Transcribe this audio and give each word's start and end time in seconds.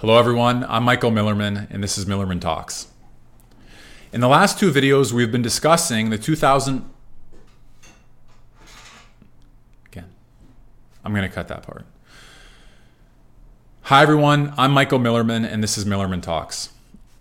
Hello 0.00 0.18
everyone, 0.18 0.64
I'm 0.66 0.84
Michael 0.84 1.10
Millerman 1.10 1.66
and 1.68 1.84
this 1.84 1.98
is 1.98 2.06
Millerman 2.06 2.40
Talks. 2.40 2.86
In 4.14 4.22
the 4.22 4.28
last 4.28 4.58
two 4.58 4.72
videos, 4.72 5.12
we've 5.12 5.30
been 5.30 5.42
discussing 5.42 6.08
the 6.08 6.16
2000. 6.16 6.88
Again, 9.84 10.06
I'm 11.04 11.12
going 11.12 11.28
to 11.28 11.34
cut 11.34 11.48
that 11.48 11.64
part. 11.64 11.84
Hi 13.82 14.00
everyone, 14.00 14.54
I'm 14.56 14.72
Michael 14.72 15.00
Millerman 15.00 15.44
and 15.46 15.62
this 15.62 15.76
is 15.76 15.84
Millerman 15.84 16.22
Talks. 16.22 16.70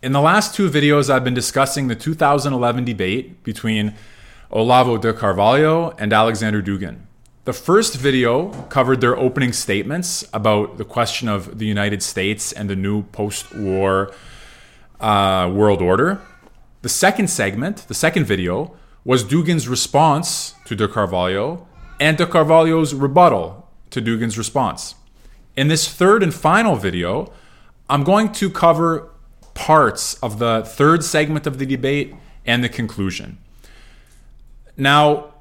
In 0.02 0.14
the 0.14 0.22
last 0.22 0.56
two 0.56 0.70
videos, 0.70 1.10
I've 1.10 1.26
been 1.26 1.34
discussing 1.34 1.90
the 1.90 1.96
2011 1.96 2.86
debate 2.86 3.44
between 3.44 3.94
Olavo 4.54 5.02
de 5.02 5.12
Carvalho 5.12 5.94
and 6.00 6.14
Alexander 6.14 6.62
Dugin. 6.62 7.00
The 7.50 7.54
first 7.54 7.96
video 7.96 8.50
covered 8.70 9.02
their 9.02 9.18
opening 9.18 9.54
statements 9.54 10.24
about 10.32 10.78
the 10.78 10.86
question 10.86 11.28
of 11.28 11.58
the 11.58 11.66
United 11.66 12.04
States 12.04 12.52
and 12.52 12.70
the 12.70 12.76
new 12.76 13.02
post 13.02 13.56
war 13.56 14.14
uh, 15.00 15.52
world 15.52 15.82
order. 15.82 16.22
The 16.84 16.90
second 16.90 17.28
segment, 17.28 17.88
the 17.88 17.96
second 17.96 18.26
video, 18.26 18.76
was 19.04 19.24
Dugin's 19.24 19.68
response 19.68 20.54
to 20.66 20.76
De 20.76 20.88
Carvalho 20.88 21.68
and 22.00 22.20
De 22.20 22.28
Carvalho's 22.28 22.94
rebuttal 22.94 23.68
to 23.90 24.00
Dugin's 24.00 24.38
response. 24.38 24.94
In 25.56 25.70
this 25.70 25.88
third 25.88 26.22
and 26.22 26.32
final 26.32 26.76
video, 26.76 27.34
I'm 27.90 28.04
going 28.04 28.32
to 28.34 28.52
cover 28.52 29.10
parts 29.56 30.14
of 30.22 30.38
the 30.38 30.62
third 30.64 31.04
segment 31.04 31.48
of 31.48 31.58
the 31.58 31.66
debate 31.66 32.14
and 32.46 32.64
the 32.64 32.70
conclusion. 32.70 33.40
Now, 34.78 35.34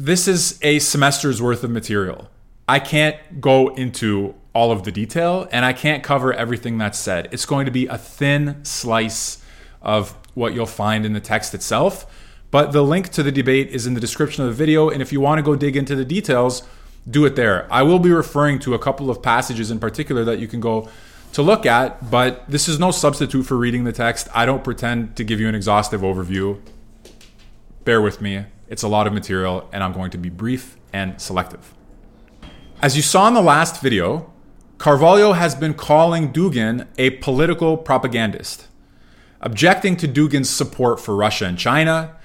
this 0.00 0.26
is 0.26 0.58
a 0.62 0.78
semester's 0.78 1.42
worth 1.42 1.62
of 1.62 1.70
material. 1.70 2.30
I 2.66 2.78
can't 2.78 3.18
go 3.38 3.68
into 3.68 4.34
all 4.54 4.72
of 4.72 4.84
the 4.84 4.90
detail 4.90 5.46
and 5.52 5.62
I 5.62 5.74
can't 5.74 6.02
cover 6.02 6.32
everything 6.32 6.78
that's 6.78 6.98
said. 6.98 7.28
It's 7.32 7.44
going 7.44 7.66
to 7.66 7.70
be 7.70 7.86
a 7.86 7.98
thin 7.98 8.64
slice 8.64 9.44
of 9.82 10.12
what 10.32 10.54
you'll 10.54 10.64
find 10.64 11.04
in 11.04 11.12
the 11.12 11.20
text 11.20 11.52
itself. 11.52 12.06
But 12.50 12.72
the 12.72 12.80
link 12.80 13.10
to 13.10 13.22
the 13.22 13.30
debate 13.30 13.68
is 13.68 13.86
in 13.86 13.92
the 13.92 14.00
description 14.00 14.42
of 14.42 14.48
the 14.48 14.56
video. 14.56 14.88
And 14.88 15.02
if 15.02 15.12
you 15.12 15.20
want 15.20 15.38
to 15.38 15.42
go 15.42 15.54
dig 15.54 15.76
into 15.76 15.94
the 15.94 16.06
details, 16.06 16.62
do 17.08 17.26
it 17.26 17.36
there. 17.36 17.70
I 17.70 17.82
will 17.82 17.98
be 17.98 18.10
referring 18.10 18.58
to 18.60 18.72
a 18.72 18.78
couple 18.78 19.10
of 19.10 19.22
passages 19.22 19.70
in 19.70 19.78
particular 19.80 20.24
that 20.24 20.38
you 20.38 20.48
can 20.48 20.60
go 20.60 20.88
to 21.34 21.42
look 21.42 21.66
at, 21.66 22.10
but 22.10 22.48
this 22.48 22.68
is 22.68 22.78
no 22.78 22.90
substitute 22.90 23.42
for 23.42 23.58
reading 23.58 23.84
the 23.84 23.92
text. 23.92 24.28
I 24.34 24.46
don't 24.46 24.64
pretend 24.64 25.16
to 25.16 25.24
give 25.24 25.40
you 25.40 25.48
an 25.48 25.54
exhaustive 25.54 26.00
overview. 26.00 26.58
Bear 27.84 28.00
with 28.00 28.22
me. 28.22 28.46
It's 28.70 28.84
a 28.84 28.88
lot 28.88 29.08
of 29.08 29.12
material, 29.12 29.68
and 29.72 29.82
I'm 29.82 29.92
going 29.92 30.12
to 30.12 30.18
be 30.18 30.28
brief 30.28 30.76
and 30.92 31.20
selective. 31.20 31.74
As 32.80 32.94
you 32.94 33.02
saw 33.02 33.26
in 33.26 33.34
the 33.34 33.42
last 33.42 33.82
video, 33.82 34.32
Carvalho 34.78 35.32
has 35.32 35.56
been 35.56 35.74
calling 35.74 36.32
Dugin 36.32 36.86
a 36.96 37.10
political 37.10 37.76
propagandist, 37.76 38.68
objecting 39.40 39.96
to 39.96 40.06
Dugin's 40.06 40.48
support 40.48 41.00
for 41.00 41.16
Russia 41.16 41.46
and 41.46 41.58
China, 41.58 42.16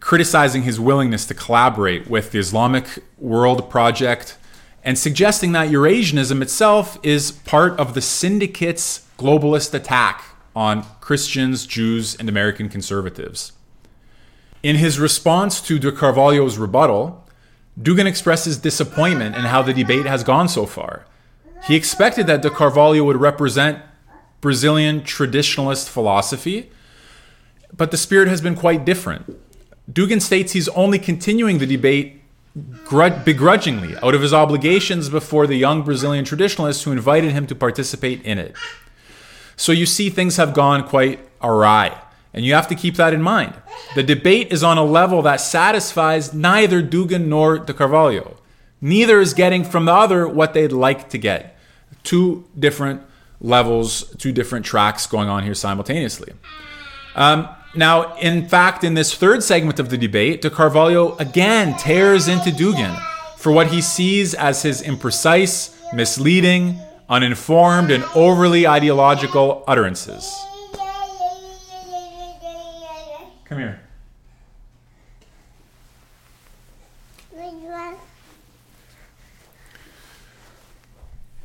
criticizing 0.00 0.62
his 0.62 0.80
willingness 0.80 1.24
to 1.26 1.34
collaborate 1.34 2.10
with 2.10 2.32
the 2.32 2.40
Islamic 2.40 3.04
World 3.16 3.70
Project, 3.70 4.38
and 4.82 4.98
suggesting 4.98 5.52
that 5.52 5.68
Eurasianism 5.68 6.42
itself 6.42 6.98
is 7.04 7.30
part 7.30 7.78
of 7.78 7.94
the 7.94 8.02
syndicate's 8.02 9.06
globalist 9.18 9.72
attack 9.72 10.24
on 10.56 10.84
Christians, 11.00 11.64
Jews, 11.64 12.16
and 12.16 12.28
American 12.28 12.68
conservatives. 12.68 13.52
In 14.66 14.74
his 14.74 14.98
response 14.98 15.60
to 15.60 15.78
De 15.78 15.92
Carvalho's 15.92 16.58
rebuttal, 16.58 17.24
Dugin 17.80 18.06
expresses 18.06 18.58
disappointment 18.58 19.36
in 19.36 19.42
how 19.42 19.62
the 19.62 19.72
debate 19.72 20.06
has 20.06 20.24
gone 20.24 20.48
so 20.48 20.66
far. 20.66 21.06
He 21.68 21.76
expected 21.76 22.26
that 22.26 22.42
De 22.42 22.50
Carvalho 22.50 23.04
would 23.04 23.20
represent 23.20 23.78
Brazilian 24.40 25.02
traditionalist 25.02 25.88
philosophy, 25.88 26.68
but 27.76 27.92
the 27.92 27.96
spirit 27.96 28.26
has 28.26 28.40
been 28.40 28.56
quite 28.56 28.84
different. 28.84 29.38
Dugin 29.88 30.20
states 30.20 30.50
he's 30.50 30.68
only 30.70 30.98
continuing 30.98 31.58
the 31.58 31.66
debate 31.66 32.20
begrudgingly 33.24 33.96
out 33.98 34.16
of 34.16 34.22
his 34.22 34.34
obligations 34.34 35.08
before 35.08 35.46
the 35.46 35.54
young 35.54 35.84
Brazilian 35.84 36.24
traditionalists 36.24 36.82
who 36.82 36.90
invited 36.90 37.30
him 37.30 37.46
to 37.46 37.54
participate 37.54 38.20
in 38.24 38.36
it. 38.40 38.56
So 39.54 39.70
you 39.70 39.86
see, 39.86 40.10
things 40.10 40.38
have 40.38 40.54
gone 40.54 40.88
quite 40.88 41.20
awry. 41.40 42.02
And 42.36 42.44
you 42.44 42.52
have 42.52 42.68
to 42.68 42.74
keep 42.74 42.96
that 42.96 43.14
in 43.14 43.22
mind. 43.22 43.54
The 43.94 44.02
debate 44.02 44.52
is 44.52 44.62
on 44.62 44.76
a 44.76 44.84
level 44.84 45.22
that 45.22 45.40
satisfies 45.40 46.34
neither 46.34 46.82
Dugin 46.82 47.26
nor 47.26 47.58
De 47.58 47.72
Carvalho. 47.72 48.36
Neither 48.82 49.20
is 49.20 49.32
getting 49.32 49.64
from 49.64 49.86
the 49.86 49.92
other 49.94 50.28
what 50.28 50.52
they'd 50.52 50.70
like 50.70 51.08
to 51.08 51.18
get. 51.18 51.58
Two 52.04 52.44
different 52.56 53.00
levels, 53.40 54.14
two 54.16 54.32
different 54.32 54.66
tracks 54.66 55.06
going 55.06 55.30
on 55.30 55.44
here 55.44 55.54
simultaneously. 55.54 56.34
Um, 57.14 57.48
now, 57.74 58.16
in 58.18 58.46
fact, 58.48 58.84
in 58.84 58.92
this 58.92 59.14
third 59.14 59.42
segment 59.42 59.80
of 59.80 59.88
the 59.88 59.96
debate, 59.96 60.42
De 60.42 60.50
Carvalho 60.50 61.16
again 61.16 61.74
tears 61.78 62.28
into 62.28 62.50
Dugin 62.50 63.00
for 63.38 63.50
what 63.50 63.68
he 63.68 63.80
sees 63.80 64.34
as 64.34 64.60
his 64.62 64.82
imprecise, 64.82 65.74
misleading, 65.94 66.78
uninformed, 67.08 67.90
and 67.90 68.04
overly 68.14 68.66
ideological 68.66 69.64
utterances. 69.66 70.34
Come 73.48 73.58
here. 73.58 73.80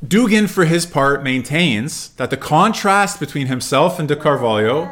Dugin, 0.04 0.50
for 0.50 0.64
his 0.64 0.84
part, 0.84 1.22
maintains 1.22 2.08
that 2.14 2.30
the 2.30 2.36
contrast 2.36 3.20
between 3.20 3.46
himself 3.46 4.00
and 4.00 4.08
De 4.08 4.16
Carvalho 4.16 4.90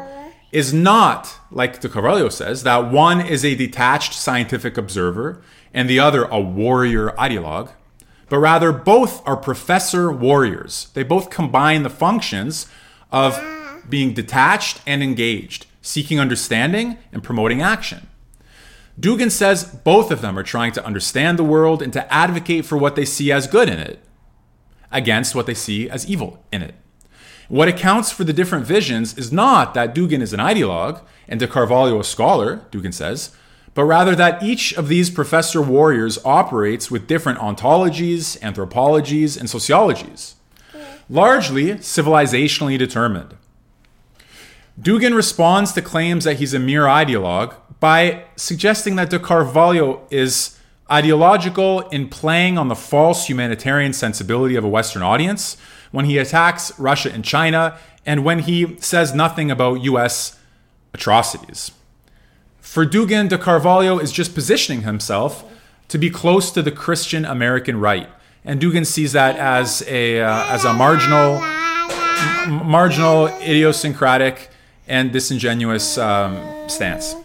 is 0.53 0.73
not, 0.73 1.37
like 1.51 1.81
De 1.81 1.89
Carvalho 1.89 2.29
says, 2.29 2.63
that 2.63 2.91
one 2.91 3.19
is 3.19 3.43
a 3.43 3.55
detached 3.55 4.13
scientific 4.13 4.77
observer 4.77 5.41
and 5.73 5.89
the 5.89 5.99
other 5.99 6.23
a 6.25 6.39
warrior 6.39 7.09
ideologue, 7.11 7.71
but 8.29 8.39
rather 8.39 8.71
both 8.71 9.25
are 9.27 9.35
professor 9.35 10.11
warriors. 10.11 10.89
They 10.93 11.03
both 11.03 11.29
combine 11.29 11.83
the 11.83 11.89
functions 11.89 12.67
of 13.11 13.37
being 13.89 14.13
detached 14.13 14.81
and 14.87 15.03
engaged 15.03 15.65
seeking 15.81 16.19
understanding 16.19 16.97
and 17.11 17.23
promoting 17.23 17.61
action. 17.61 18.07
Dugin 18.99 19.31
says 19.31 19.63
both 19.63 20.11
of 20.11 20.21
them 20.21 20.37
are 20.37 20.43
trying 20.43 20.71
to 20.73 20.85
understand 20.85 21.39
the 21.39 21.43
world 21.43 21.81
and 21.81 21.91
to 21.93 22.13
advocate 22.13 22.65
for 22.65 22.77
what 22.77 22.95
they 22.95 23.05
see 23.05 23.31
as 23.31 23.47
good 23.47 23.69
in 23.69 23.79
it, 23.79 23.99
against 24.91 25.33
what 25.33 25.45
they 25.45 25.53
see 25.53 25.89
as 25.89 26.07
evil 26.07 26.43
in 26.51 26.61
it. 26.61 26.75
What 27.47 27.67
accounts 27.67 28.11
for 28.11 28.23
the 28.23 28.33
different 28.33 28.65
visions 28.65 29.17
is 29.17 29.31
not 29.31 29.73
that 29.73 29.93
Dugin 29.93 30.21
is 30.21 30.33
an 30.33 30.39
ideologue 30.39 31.01
and 31.27 31.39
De 31.39 31.47
Carvalho 31.47 31.99
a 31.99 32.03
scholar, 32.03 32.65
Dugin 32.71 32.93
says, 32.93 33.35
but 33.73 33.85
rather 33.85 34.15
that 34.15 34.43
each 34.43 34.73
of 34.73 34.87
these 34.87 35.09
professor 35.09 35.61
warriors 35.61 36.19
operates 36.25 36.91
with 36.91 37.07
different 37.07 37.39
ontologies, 37.39 38.41
anthropologies, 38.41 39.37
and 39.37 39.49
sociologies, 39.49 40.35
largely 41.09 41.73
civilizationally 41.75 42.77
determined. 42.77 43.35
Dugin 44.81 45.15
responds 45.15 45.73
to 45.73 45.81
claims 45.81 46.23
that 46.23 46.37
he's 46.37 46.55
a 46.55 46.59
mere 46.59 46.83
ideologue 46.85 47.53
by 47.79 48.23
suggesting 48.35 48.95
that 48.95 49.11
de 49.11 49.19
Carvalho 49.19 50.07
is 50.09 50.57
ideological 50.89 51.81
in 51.89 52.09
playing 52.09 52.57
on 52.57 52.67
the 52.67 52.75
false 52.75 53.27
humanitarian 53.27 53.93
sensibility 53.93 54.55
of 54.55 54.63
a 54.63 54.67
Western 54.67 55.03
audience 55.03 55.55
when 55.91 56.05
he 56.05 56.17
attacks 56.17 56.77
Russia 56.79 57.11
and 57.13 57.23
China 57.23 57.77
and 58.07 58.25
when 58.25 58.39
he 58.39 58.75
says 58.79 59.13
nothing 59.13 59.51
about 59.51 59.81
US 59.81 60.39
atrocities. 60.93 61.71
For 62.59 62.85
Dugin, 62.85 63.29
de 63.29 63.37
Carvalho 63.37 63.99
is 63.99 64.11
just 64.11 64.33
positioning 64.33 64.81
himself 64.81 65.43
to 65.89 65.97
be 65.99 66.09
close 66.09 66.49
to 66.51 66.61
the 66.61 66.71
Christian 66.71 67.25
American 67.25 67.79
right. 67.79 68.09
And 68.43 68.59
Dugin 68.59 68.85
sees 68.87 69.11
that 69.11 69.35
as 69.35 69.83
a, 69.87 70.21
uh, 70.21 70.45
as 70.47 70.65
a 70.65 70.73
marginal, 70.73 71.35
m- 72.47 72.65
marginal, 72.65 73.27
idiosyncratic, 73.27 74.49
and 74.87 75.11
disingenuous 75.11 75.97
um, 75.97 76.69
stance. 76.69 77.15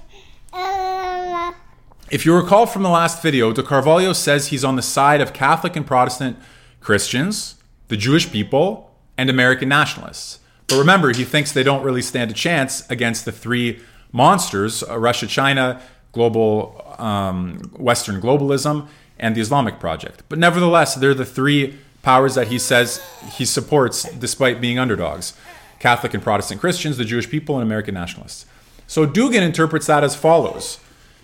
If 2.08 2.24
you 2.24 2.36
recall 2.36 2.66
from 2.66 2.82
the 2.82 2.88
last 2.88 3.20
video, 3.20 3.52
De 3.52 3.62
Carvalho 3.62 4.12
says 4.12 4.48
he's 4.48 4.64
on 4.64 4.76
the 4.76 4.82
side 4.82 5.20
of 5.20 5.32
Catholic 5.32 5.74
and 5.74 5.84
Protestant 5.84 6.38
Christians, 6.80 7.56
the 7.88 7.96
Jewish 7.96 8.30
people, 8.30 8.94
and 9.18 9.28
American 9.28 9.68
nationalists. 9.68 10.38
But 10.68 10.78
remember, 10.78 11.12
he 11.12 11.24
thinks 11.24 11.52
they 11.52 11.62
don't 11.62 11.82
really 11.82 12.02
stand 12.02 12.30
a 12.30 12.34
chance 12.34 12.88
against 12.90 13.24
the 13.24 13.32
three 13.32 13.80
monsters 14.12 14.82
uh, 14.82 14.98
Russia, 14.98 15.26
China, 15.26 15.80
global 16.12 16.94
um, 16.98 17.58
Western 17.76 18.20
globalism, 18.20 18.88
and 19.18 19.34
the 19.34 19.40
Islamic 19.40 19.80
project. 19.80 20.22
But 20.28 20.38
nevertheless, 20.38 20.94
they're 20.94 21.14
the 21.14 21.24
three 21.24 21.78
powers 22.02 22.36
that 22.36 22.48
he 22.48 22.58
says 22.58 23.02
he 23.34 23.44
supports 23.44 24.04
despite 24.14 24.60
being 24.60 24.78
underdogs. 24.78 25.34
Catholic 25.78 26.14
and 26.14 26.22
Protestant 26.22 26.60
Christians, 26.60 26.96
the 26.96 27.04
Jewish 27.04 27.28
people, 27.28 27.56
and 27.56 27.62
American 27.62 27.94
nationalists. 27.94 28.46
So 28.86 29.06
Dugin 29.06 29.42
interprets 29.42 29.86
that 29.86 30.04
as 30.04 30.14
follows. 30.14 30.78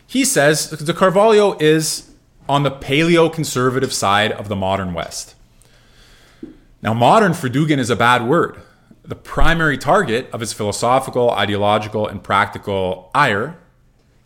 He 0.06 0.24
says 0.24 0.68
De 0.70 0.92
Carvalho 0.92 1.56
is 1.58 2.10
on 2.48 2.64
the 2.64 2.70
paleo 2.70 3.32
conservative 3.32 3.92
side 3.92 4.32
of 4.32 4.48
the 4.48 4.56
modern 4.56 4.92
West. 4.94 5.34
Now, 6.82 6.92
modern 6.92 7.32
for 7.34 7.48
Dugin 7.48 7.78
is 7.78 7.90
a 7.90 7.96
bad 7.96 8.26
word. 8.26 8.60
The 9.04 9.14
primary 9.14 9.78
target 9.78 10.28
of 10.32 10.40
his 10.40 10.52
philosophical, 10.52 11.30
ideological, 11.30 12.06
and 12.06 12.22
practical 12.22 13.10
ire 13.14 13.56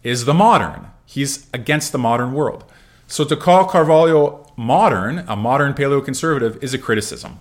is 0.03 0.25
the 0.25 0.35
modern. 0.35 0.89
He's 1.05 1.49
against 1.53 1.93
the 1.93 1.99
modern 1.99 2.33
world. 2.33 2.65
So 3.07 3.25
to 3.25 3.37
call 3.37 3.67
Carvalho 3.67 4.47
modern, 4.57 5.25
a 5.29 5.37
modern 5.37 5.75
paleoconservative, 5.75 6.63
is 6.63 6.75
a 6.75 6.79
criticism. 6.79 7.41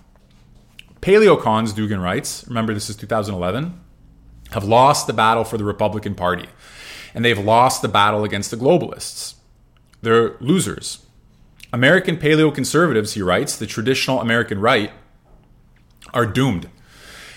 Paleocons, 1.06 1.72
Dugin 1.72 2.02
writes, 2.02 2.44
remember 2.48 2.74
this 2.74 2.90
is 2.90 2.96
2011, 2.96 3.78
have 4.50 4.64
lost 4.64 5.06
the 5.06 5.12
battle 5.12 5.44
for 5.44 5.56
the 5.56 5.62
Republican 5.62 6.16
Party. 6.16 6.48
And 7.14 7.24
they've 7.24 7.38
lost 7.38 7.80
the 7.80 7.86
battle 7.86 8.24
against 8.24 8.50
the 8.50 8.56
globalists. 8.56 9.36
They're 10.02 10.36
losers. 10.40 11.06
American 11.72 12.16
paleoconservatives, 12.16 13.12
he 13.12 13.22
writes, 13.22 13.56
the 13.56 13.66
traditional 13.66 14.20
American 14.20 14.58
right, 14.58 14.90
are 16.12 16.26
doomed. 16.26 16.68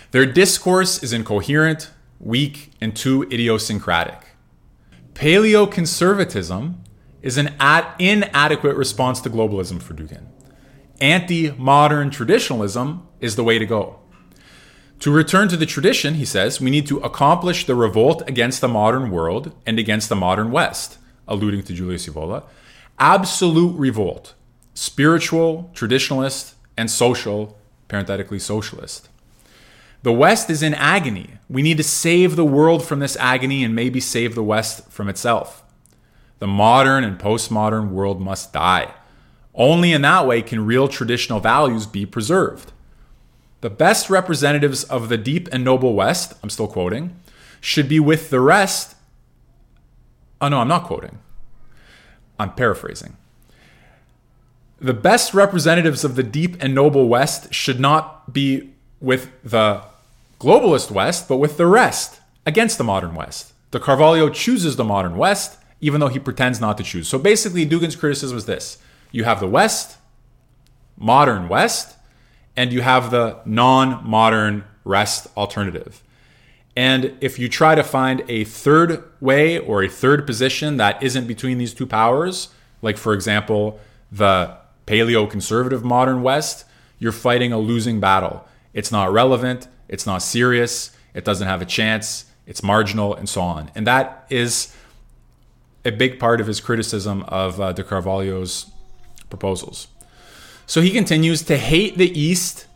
Their 0.09 0.25
discourse 0.25 1.03
is 1.03 1.13
incoherent, 1.13 1.91
weak, 2.19 2.71
and 2.81 2.95
too 2.95 3.21
idiosyncratic. 3.31 4.29
Paleoconservatism 5.13 6.73
is 7.21 7.37
an 7.37 7.53
ad- 7.59 7.93
inadequate 7.99 8.75
response 8.75 9.21
to 9.21 9.29
globalism 9.29 9.79
for 9.79 9.93
Dugin. 9.93 10.25
Anti 10.99 11.51
modern 11.51 12.09
traditionalism 12.09 13.05
is 13.19 13.35
the 13.35 13.43
way 13.43 13.59
to 13.59 13.65
go. 13.65 13.99
To 14.99 15.11
return 15.11 15.47
to 15.47 15.57
the 15.57 15.65
tradition, 15.65 16.15
he 16.15 16.25
says, 16.25 16.59
we 16.59 16.69
need 16.69 16.85
to 16.87 16.99
accomplish 16.99 17.65
the 17.65 17.75
revolt 17.75 18.21
against 18.27 18.59
the 18.59 18.67
modern 18.67 19.11
world 19.11 19.55
and 19.65 19.79
against 19.79 20.09
the 20.09 20.15
modern 20.15 20.51
West, 20.51 20.97
alluding 21.27 21.63
to 21.63 21.73
Julius 21.73 22.07
Evola. 22.07 22.43
Absolute 22.97 23.77
revolt, 23.79 24.33
spiritual, 24.73 25.71
traditionalist, 25.73 26.55
and 26.75 26.91
social, 26.91 27.57
parenthetically 27.87 28.39
socialist. 28.39 29.07
The 30.03 30.11
West 30.11 30.49
is 30.49 30.63
in 30.63 30.73
agony. 30.73 31.31
We 31.49 31.61
need 31.61 31.77
to 31.77 31.83
save 31.83 32.35
the 32.35 32.45
world 32.45 32.85
from 32.85 32.99
this 32.99 33.17
agony 33.17 33.63
and 33.63 33.75
maybe 33.75 33.99
save 33.99 34.35
the 34.35 34.43
West 34.43 34.89
from 34.89 35.07
itself. 35.07 35.63
The 36.39 36.47
modern 36.47 37.03
and 37.03 37.19
postmodern 37.19 37.89
world 37.89 38.21
must 38.21 38.53
die. 38.53 38.93
Only 39.53 39.91
in 39.91 40.01
that 40.03 40.25
way 40.25 40.41
can 40.41 40.65
real 40.65 40.87
traditional 40.87 41.41
values 41.41 41.85
be 41.85 42.05
preserved. 42.05 42.71
The 43.61 43.69
best 43.69 44.09
representatives 44.09 44.83
of 44.85 45.09
the 45.09 45.17
deep 45.17 45.49
and 45.51 45.63
noble 45.63 45.93
West, 45.93 46.33
I'm 46.41 46.49
still 46.49 46.67
quoting, 46.67 47.19
should 47.59 47.89
be 47.89 47.99
with 47.99 48.29
the 48.29 48.39
rest. 48.39 48.95
Oh, 50.39 50.47
no, 50.47 50.59
I'm 50.59 50.67
not 50.67 50.85
quoting. 50.85 51.19
I'm 52.39 52.53
paraphrasing. 52.53 53.17
The 54.79 54.93
best 54.93 55.33
representatives 55.33 56.05
of 56.05 56.15
the 56.15 56.23
deep 56.23 56.55
and 56.63 56.73
noble 56.73 57.09
West 57.09 57.53
should 57.53 57.81
not 57.81 58.31
be 58.31 58.69
with 59.01 59.29
the 59.43 59.83
globalist 60.39 60.89
West, 60.89 61.27
but 61.27 61.37
with 61.37 61.57
the 61.57 61.67
rest 61.67 62.21
against 62.45 62.77
the 62.77 62.83
modern 62.85 63.13
West. 63.13 63.53
De 63.71 63.79
Carvalho 63.79 64.29
chooses 64.29 64.77
the 64.77 64.85
modern 64.85 65.17
West, 65.17 65.57
even 65.81 65.99
though 65.99 66.07
he 66.07 66.17
pretends 66.17 66.61
not 66.61 66.77
to 66.77 66.83
choose. 66.83 67.09
So 67.09 67.19
basically, 67.19 67.65
Dugin's 67.65 67.97
criticism 67.97 68.37
is 68.37 68.45
this 68.45 68.77
you 69.11 69.25
have 69.25 69.41
the 69.41 69.47
West, 69.47 69.97
modern 70.97 71.49
West, 71.49 71.97
and 72.59 72.73
you 72.73 72.81
have 72.81 73.09
the 73.09 73.39
non 73.45 74.05
modern 74.05 74.65
rest 74.83 75.27
alternative. 75.37 76.03
And 76.75 77.17
if 77.21 77.39
you 77.39 77.47
try 77.47 77.73
to 77.73 77.83
find 77.83 78.21
a 78.27 78.43
third 78.43 79.01
way 79.21 79.57
or 79.57 79.81
a 79.81 79.87
third 79.87 80.27
position 80.27 80.75
that 80.75 81.01
isn't 81.01 81.25
between 81.25 81.57
these 81.57 81.73
two 81.73 81.87
powers, 81.87 82.49
like 82.81 82.97
for 82.97 83.13
example, 83.13 83.79
the 84.11 84.57
paleo 84.85 85.29
conservative 85.29 85.85
modern 85.85 86.21
West, 86.21 86.65
you're 86.97 87.13
fighting 87.13 87.53
a 87.53 87.57
losing 87.57 88.01
battle. 88.01 88.45
It's 88.73 88.91
not 88.91 89.13
relevant, 89.13 89.69
it's 89.87 90.05
not 90.05 90.21
serious, 90.21 90.91
it 91.13 91.23
doesn't 91.23 91.47
have 91.47 91.61
a 91.61 91.65
chance, 91.65 92.25
it's 92.45 92.61
marginal, 92.61 93.15
and 93.15 93.29
so 93.29 93.39
on. 93.39 93.71
And 93.73 93.87
that 93.87 94.25
is 94.29 94.75
a 95.85 95.91
big 95.91 96.19
part 96.19 96.41
of 96.41 96.47
his 96.47 96.59
criticism 96.59 97.23
of 97.29 97.61
uh, 97.61 97.71
de 97.71 97.85
Carvalho's 97.85 98.69
proposals. 99.29 99.87
So 100.69 100.81
he 100.81 100.91
continues 100.91 101.41
to 101.45 101.57
hate 101.57 101.97
the 101.97 102.07
East 102.07 102.67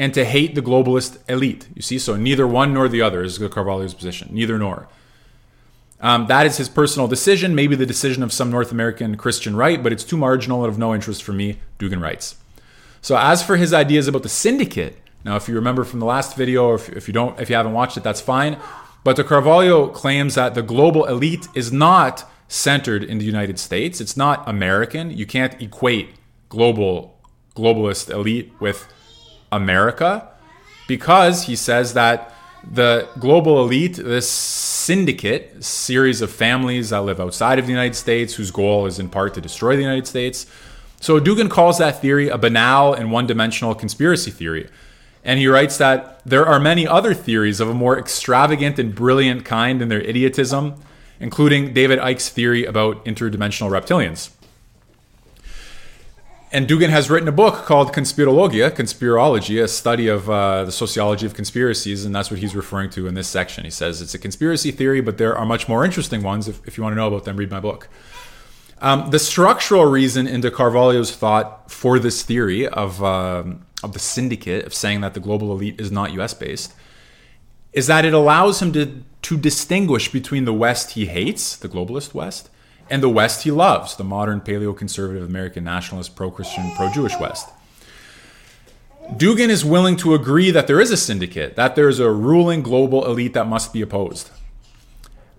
and 0.00 0.12
to 0.12 0.24
hate 0.24 0.56
the 0.56 0.60
globalist 0.60 1.18
elite. 1.30 1.68
You 1.76 1.80
see, 1.80 2.00
so 2.00 2.16
neither 2.16 2.44
one 2.44 2.74
nor 2.74 2.88
the 2.88 3.00
other 3.00 3.22
is 3.22 3.38
Carvalho's 3.38 3.94
position, 3.94 4.30
neither 4.32 4.58
nor. 4.58 4.88
Um, 6.00 6.26
that 6.26 6.44
is 6.44 6.56
his 6.56 6.68
personal 6.68 7.06
decision, 7.06 7.54
maybe 7.54 7.76
the 7.76 7.86
decision 7.86 8.24
of 8.24 8.32
some 8.32 8.50
North 8.50 8.72
American 8.72 9.16
Christian 9.16 9.54
right, 9.54 9.80
but 9.80 9.92
it's 9.92 10.02
too 10.02 10.16
marginal 10.16 10.64
and 10.64 10.72
of 10.72 10.76
no 10.76 10.92
interest 10.92 11.22
for 11.22 11.32
me, 11.32 11.60
Dugin 11.78 12.02
writes. 12.02 12.34
So 13.00 13.16
as 13.16 13.40
for 13.40 13.56
his 13.56 13.72
ideas 13.72 14.08
about 14.08 14.24
the 14.24 14.28
syndicate, 14.28 14.98
now 15.24 15.36
if 15.36 15.48
you 15.48 15.54
remember 15.54 15.84
from 15.84 16.00
the 16.00 16.06
last 16.06 16.36
video, 16.36 16.66
or 16.66 16.74
if, 16.74 16.88
if 16.88 17.06
you 17.06 17.14
don't, 17.14 17.38
if 17.38 17.48
you 17.48 17.54
haven't 17.54 17.74
watched 17.74 17.96
it, 17.96 18.02
that's 18.02 18.20
fine. 18.20 18.58
But 19.04 19.14
de 19.14 19.22
Carvalho 19.22 19.86
claims 19.86 20.34
that 20.34 20.56
the 20.56 20.62
global 20.62 21.04
elite 21.04 21.46
is 21.54 21.72
not 21.72 22.28
centered 22.48 23.02
in 23.02 23.18
the 23.18 23.24
United 23.24 23.58
States. 23.58 24.00
It's 24.00 24.16
not 24.16 24.48
American. 24.48 25.10
You 25.10 25.26
can't 25.26 25.60
equate 25.60 26.10
global 26.48 27.18
globalist 27.56 28.10
elite 28.10 28.52
with 28.60 28.86
America 29.52 30.28
because 30.86 31.44
he 31.44 31.56
says 31.56 31.94
that 31.94 32.32
the 32.70 33.08
global 33.18 33.62
elite, 33.62 33.96
this 33.96 34.28
syndicate, 34.30 35.62
series 35.62 36.20
of 36.20 36.30
families 36.30 36.90
that 36.90 37.02
live 37.02 37.20
outside 37.20 37.58
of 37.58 37.66
the 37.66 37.72
United 37.72 37.94
States, 37.94 38.34
whose 38.34 38.50
goal 38.50 38.86
is 38.86 38.98
in 38.98 39.08
part 39.08 39.34
to 39.34 39.40
destroy 39.40 39.76
the 39.76 39.82
United 39.82 40.06
States. 40.06 40.46
So 41.00 41.20
Dugin 41.20 41.50
calls 41.50 41.78
that 41.78 42.00
theory 42.00 42.28
a 42.28 42.38
banal 42.38 42.94
and 42.94 43.12
one 43.12 43.26
dimensional 43.26 43.74
conspiracy 43.74 44.30
theory. 44.30 44.68
And 45.22 45.38
he 45.38 45.46
writes 45.46 45.78
that 45.78 46.20
there 46.24 46.46
are 46.46 46.60
many 46.60 46.86
other 46.86 47.14
theories 47.14 47.60
of 47.60 47.68
a 47.68 47.74
more 47.74 47.98
extravagant 47.98 48.78
and 48.78 48.94
brilliant 48.94 49.44
kind 49.44 49.80
in 49.80 49.88
their 49.88 50.00
idiotism, 50.00 50.74
including 51.20 51.72
David 51.72 51.98
Icke's 51.98 52.28
theory 52.28 52.64
about 52.64 53.04
interdimensional 53.04 53.70
reptilians. 53.70 54.30
And 56.52 56.68
Dugin 56.68 56.90
has 56.90 57.10
written 57.10 57.28
a 57.28 57.32
book 57.32 57.64
called 57.64 57.92
Conspirologia, 57.92 58.70
Conspirology, 58.70 59.60
a 59.60 59.66
study 59.66 60.06
of 60.06 60.30
uh, 60.30 60.64
the 60.64 60.70
sociology 60.70 61.26
of 61.26 61.34
conspiracies, 61.34 62.04
and 62.04 62.14
that's 62.14 62.30
what 62.30 62.38
he's 62.38 62.54
referring 62.54 62.90
to 62.90 63.08
in 63.08 63.14
this 63.14 63.26
section. 63.26 63.64
He 63.64 63.70
says 63.70 64.00
it's 64.00 64.14
a 64.14 64.20
conspiracy 64.20 64.70
theory, 64.70 65.00
but 65.00 65.18
there 65.18 65.36
are 65.36 65.44
much 65.44 65.68
more 65.68 65.84
interesting 65.84 66.22
ones. 66.22 66.46
If, 66.46 66.64
if 66.64 66.76
you 66.76 66.84
want 66.84 66.92
to 66.92 66.96
know 66.96 67.08
about 67.08 67.24
them, 67.24 67.36
read 67.36 67.50
my 67.50 67.58
book. 67.58 67.88
Um, 68.80 69.10
the 69.10 69.18
structural 69.18 69.86
reason 69.86 70.28
into 70.28 70.50
Carvalho's 70.50 71.14
thought 71.14 71.72
for 71.72 71.98
this 71.98 72.22
theory 72.22 72.68
of 72.68 73.02
um, 73.02 73.66
of 73.82 73.92
the 73.92 73.98
syndicate 73.98 74.64
of 74.64 74.74
saying 74.74 75.00
that 75.02 75.14
the 75.14 75.20
global 75.20 75.52
elite 75.52 75.80
is 75.80 75.90
not 75.90 76.12
US 76.12 76.34
based 76.34 76.72
is 77.72 77.88
that 77.88 78.04
it 78.04 78.14
allows 78.14 78.62
him 78.62 78.72
to, 78.72 79.02
to 79.24 79.36
distinguish 79.36 80.10
between 80.10 80.44
the 80.44 80.52
West 80.52 80.92
he 80.92 81.06
hates, 81.06 81.56
the 81.56 81.68
globalist 81.68 82.14
West, 82.14 82.50
and 82.88 83.02
the 83.02 83.08
West 83.08 83.42
he 83.44 83.50
loves, 83.50 83.96
the 83.96 84.04
modern 84.04 84.40
paleo-conservative 84.40 85.22
American 85.22 85.64
nationalist, 85.64 86.14
pro-Christian, 86.14 86.70
pro-Jewish 86.76 87.18
West. 87.18 87.48
Dugin 89.12 89.48
is 89.48 89.64
willing 89.64 89.96
to 89.96 90.14
agree 90.14 90.50
that 90.50 90.66
there 90.66 90.80
is 90.80 90.90
a 90.90 90.96
syndicate, 90.96 91.56
that 91.56 91.74
there 91.74 91.88
is 91.88 91.98
a 91.98 92.10
ruling 92.10 92.62
global 92.62 93.04
elite 93.06 93.34
that 93.34 93.46
must 93.46 93.72
be 93.72 93.82
opposed. 93.82 94.30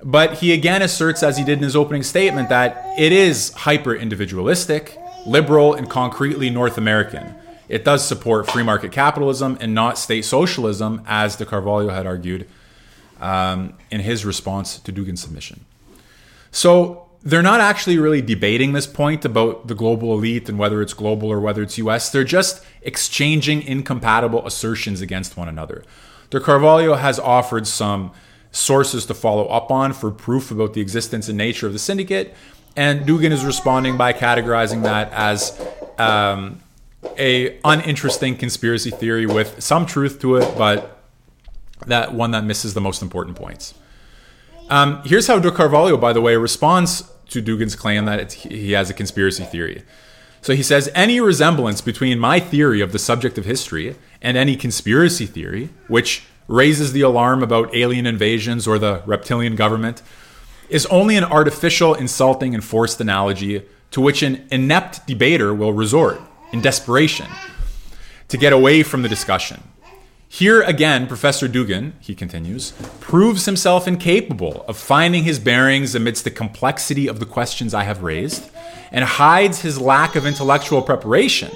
But 0.03 0.35
he 0.35 0.53
again 0.53 0.81
asserts, 0.81 1.23
as 1.23 1.37
he 1.37 1.43
did 1.43 1.59
in 1.59 1.63
his 1.63 1.75
opening 1.75 2.03
statement, 2.03 2.49
that 2.49 2.83
it 2.97 3.11
is 3.11 3.53
hyper 3.53 3.95
individualistic, 3.95 4.97
liberal, 5.25 5.73
and 5.73 5.89
concretely 5.89 6.49
North 6.49 6.77
American 6.77 7.35
it 7.67 7.83
does 7.83 8.05
support 8.05 8.49
free 8.49 8.63
market 8.63 8.91
capitalism 8.91 9.57
and 9.59 9.73
not 9.73 9.97
state 9.97 10.23
socialism, 10.23 11.01
as 11.07 11.35
de 11.35 11.45
Carvalho 11.45 11.89
had 11.89 12.05
argued 12.05 12.47
um, 13.19 13.73
in 13.91 14.01
his 14.01 14.25
response 14.25 14.79
to 14.79 14.91
Dugin's 14.91 15.21
submission. 15.21 15.65
So 16.51 17.05
they're 17.23 17.41
not 17.41 17.59
actually 17.59 17.97
really 17.97 18.21
debating 18.21 18.73
this 18.73 18.85
point 18.85 19.25
about 19.25 19.67
the 19.67 19.75
global 19.75 20.13
elite 20.13 20.47
and 20.47 20.59
whether 20.59 20.81
it's 20.81 20.93
global 20.93 21.27
or 21.29 21.39
whether 21.39 21.63
it's 21.63 21.77
US. 21.79 22.11
They're 22.11 22.23
just 22.23 22.63
exchanging 22.83 23.63
incompatible 23.63 24.45
assertions 24.45 25.01
against 25.01 25.35
one 25.35 25.49
another. 25.49 25.83
De 26.29 26.39
Carvalho 26.39 26.95
has 26.95 27.19
offered 27.19 27.65
some 27.65 28.11
sources 28.51 29.05
to 29.07 29.13
follow 29.13 29.47
up 29.47 29.71
on 29.71 29.91
for 29.91 30.11
proof 30.11 30.51
about 30.51 30.73
the 30.73 30.81
existence 30.81 31.27
and 31.27 31.37
nature 31.37 31.67
of 31.67 31.73
the 31.73 31.79
syndicate, 31.79 32.35
and 32.75 33.05
Dugin 33.05 33.31
is 33.31 33.43
responding 33.43 33.97
by 33.97 34.13
categorizing 34.13 34.83
that 34.83 35.11
as 35.11 35.59
um, 35.97 36.61
a 37.17 37.59
uninteresting 37.63 38.37
conspiracy 38.37 38.91
theory 38.91 39.25
with 39.25 39.61
some 39.61 39.85
truth 39.85 40.19
to 40.21 40.35
it, 40.37 40.57
but 40.57 40.94
that 41.87 42.13
one 42.13 42.31
that 42.31 42.43
misses 42.43 42.73
the 42.73 42.81
most 42.81 43.01
important 43.01 43.35
points. 43.35 43.73
Um, 44.69 45.01
here's 45.05 45.27
how 45.27 45.39
De 45.39 45.51
Carvalho, 45.51 45.97
by 45.97 46.13
the 46.13 46.21
way, 46.21 46.35
responds 46.35 47.11
to 47.29 47.41
Dugin's 47.41 47.75
claim 47.75 48.05
that 48.05 48.33
he 48.33 48.71
has 48.71 48.89
a 48.89 48.93
conspiracy 48.93 49.43
theory. 49.43 49.83
So 50.41 50.53
he 50.53 50.63
says 50.63 50.91
any 50.93 51.19
resemblance 51.19 51.81
between 51.81 52.19
my 52.19 52.39
theory 52.39 52.81
of 52.81 52.91
the 52.91 52.99
subject 52.99 53.37
of 53.37 53.45
history 53.45 53.95
and 54.21 54.37
any 54.37 54.55
conspiracy 54.55 55.25
theory, 55.25 55.69
which 55.87 56.23
raises 56.47 56.93
the 56.93 57.01
alarm 57.01 57.41
about 57.41 57.75
alien 57.75 58.05
invasions 58.05 58.67
or 58.67 58.77
the 58.77 59.01
reptilian 59.05 59.55
government, 59.55 60.01
is 60.69 60.85
only 60.87 61.15
an 61.17 61.23
artificial, 61.23 61.93
insulting, 61.93 62.53
and 62.53 62.63
forced 62.63 63.01
analogy 63.01 63.63
to 63.91 64.01
which 64.01 64.21
an 64.21 64.47
inept 64.51 65.07
debater 65.07 65.53
will 65.53 65.73
resort 65.73 66.19
in 66.51 66.61
desperation 66.61 67.27
to 68.27 68.37
get 68.37 68.53
away 68.53 68.83
from 68.83 69.01
the 69.01 69.09
discussion. 69.09 69.63
Here 70.27 70.61
again, 70.61 71.07
Professor 71.07 71.47
Dugin, 71.47 71.93
he 71.99 72.15
continues, 72.15 72.73
proves 72.99 73.45
himself 73.45 73.87
incapable 73.87 74.65
of 74.67 74.77
finding 74.77 75.23
his 75.23 75.39
bearings 75.39 75.95
amidst 75.95 76.23
the 76.23 76.31
complexity 76.31 77.07
of 77.07 77.19
the 77.19 77.25
questions 77.25 77.73
I 77.73 77.83
have 77.83 78.03
raised, 78.03 78.49
and 78.91 79.05
hides 79.05 79.61
his 79.61 79.79
lack 79.79 80.15
of 80.15 80.25
intellectual 80.25 80.81
preparation 80.81 81.51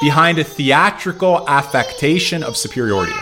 behind 0.00 0.38
a 0.38 0.44
theatrical 0.44 1.48
affectation 1.48 2.42
of 2.42 2.56
superiority. 2.56 3.12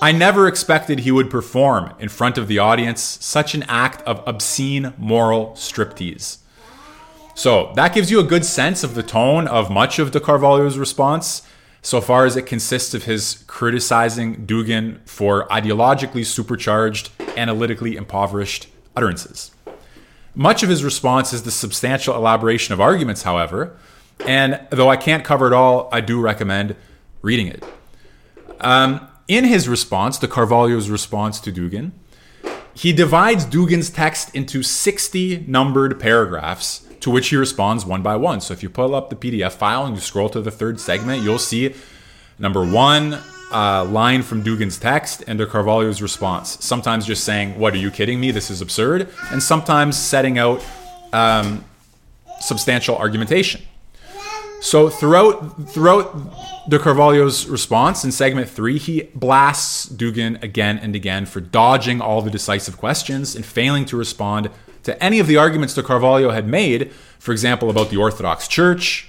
I 0.00 0.10
never 0.10 0.48
expected 0.48 1.00
he 1.00 1.12
would 1.12 1.30
perform 1.30 1.94
in 2.00 2.08
front 2.08 2.36
of 2.36 2.48
the 2.48 2.58
audience 2.58 3.00
such 3.00 3.54
an 3.54 3.62
act 3.68 4.02
of 4.02 4.22
obscene 4.26 4.94
moral 4.98 5.52
striptease. 5.52 6.38
So 7.34 7.72
that 7.76 7.94
gives 7.94 8.10
you 8.10 8.18
a 8.20 8.24
good 8.24 8.44
sense 8.44 8.82
of 8.82 8.94
the 8.94 9.02
tone 9.02 9.46
of 9.46 9.70
much 9.70 9.98
of 9.98 10.10
de 10.10 10.20
Carvalho's 10.20 10.76
response, 10.76 11.42
so 11.82 12.00
far 12.00 12.24
as 12.24 12.36
it 12.36 12.46
consists 12.46 12.94
of 12.94 13.04
his 13.04 13.44
criticizing 13.48 14.46
Dugin 14.46 15.00
for 15.06 15.48
ideologically 15.48 16.24
supercharged, 16.24 17.10
analytically 17.36 17.96
impoverished 17.96 18.68
utterances. 18.94 19.50
Much 20.34 20.62
of 20.62 20.68
his 20.68 20.84
response 20.84 21.32
is 21.32 21.42
the 21.42 21.50
substantial 21.50 22.14
elaboration 22.14 22.72
of 22.72 22.80
arguments, 22.80 23.24
however, 23.24 23.76
and 24.26 24.60
though 24.70 24.88
I 24.88 24.96
can't 24.96 25.24
cover 25.24 25.48
it 25.48 25.52
all, 25.52 25.88
I 25.92 26.00
do 26.00 26.20
recommend 26.20 26.76
reading 27.20 27.48
it. 27.48 27.64
Um, 28.60 29.08
in 29.26 29.44
his 29.44 29.68
response 29.68 30.18
to 30.18 30.28
Carvalho's 30.28 30.88
response 30.88 31.40
to 31.40 31.52
Dugin, 31.52 31.90
he 32.74 32.92
divides 32.92 33.44
Dugin's 33.44 33.90
text 33.90 34.34
into 34.34 34.62
60 34.62 35.44
numbered 35.46 36.00
paragraphs 36.00 36.86
to 37.00 37.10
which 37.10 37.28
he 37.28 37.36
responds 37.36 37.84
one 37.84 38.02
by 38.02 38.16
one. 38.16 38.40
So 38.40 38.54
if 38.54 38.62
you 38.62 38.70
pull 38.70 38.94
up 38.94 39.10
the 39.10 39.16
PDF 39.16 39.52
file 39.52 39.84
and 39.84 39.94
you 39.94 40.00
scroll 40.00 40.28
to 40.30 40.40
the 40.40 40.50
third 40.50 40.80
segment, 40.80 41.22
you'll 41.22 41.38
see 41.38 41.74
number 42.38 42.64
one 42.64 43.18
uh, 43.52 43.84
line 43.84 44.22
from 44.22 44.42
Dugin's 44.42 44.78
text 44.78 45.24
and 45.26 45.38
de 45.38 45.46
Carvalho's 45.46 46.00
response. 46.00 46.64
Sometimes 46.64 47.04
just 47.04 47.24
saying, 47.24 47.58
What 47.58 47.74
are 47.74 47.78
you 47.78 47.90
kidding 47.90 48.20
me? 48.20 48.30
This 48.30 48.50
is 48.50 48.60
absurd. 48.60 49.08
And 49.30 49.42
sometimes 49.42 49.98
setting 49.98 50.38
out 50.38 50.64
um, 51.12 51.64
substantial 52.40 52.96
argumentation. 52.96 53.62
So 54.62 54.88
throughout 54.88 55.68
throughout 55.68 56.68
De 56.68 56.78
Carvalho's 56.78 57.48
response 57.48 58.04
in 58.04 58.12
segment 58.12 58.48
three, 58.48 58.78
he 58.78 59.02
blasts 59.12 59.88
Dugin 59.88 60.40
again 60.40 60.78
and 60.78 60.94
again 60.94 61.26
for 61.26 61.40
dodging 61.40 62.00
all 62.00 62.22
the 62.22 62.30
decisive 62.30 62.78
questions 62.78 63.34
and 63.34 63.44
failing 63.44 63.84
to 63.86 63.96
respond 63.96 64.50
to 64.84 65.02
any 65.02 65.18
of 65.18 65.26
the 65.26 65.36
arguments 65.36 65.74
De 65.74 65.82
Carvalho 65.82 66.30
had 66.30 66.46
made, 66.46 66.92
for 67.18 67.32
example, 67.32 67.70
about 67.70 67.90
the 67.90 67.96
Orthodox 67.96 68.46
Church, 68.46 69.08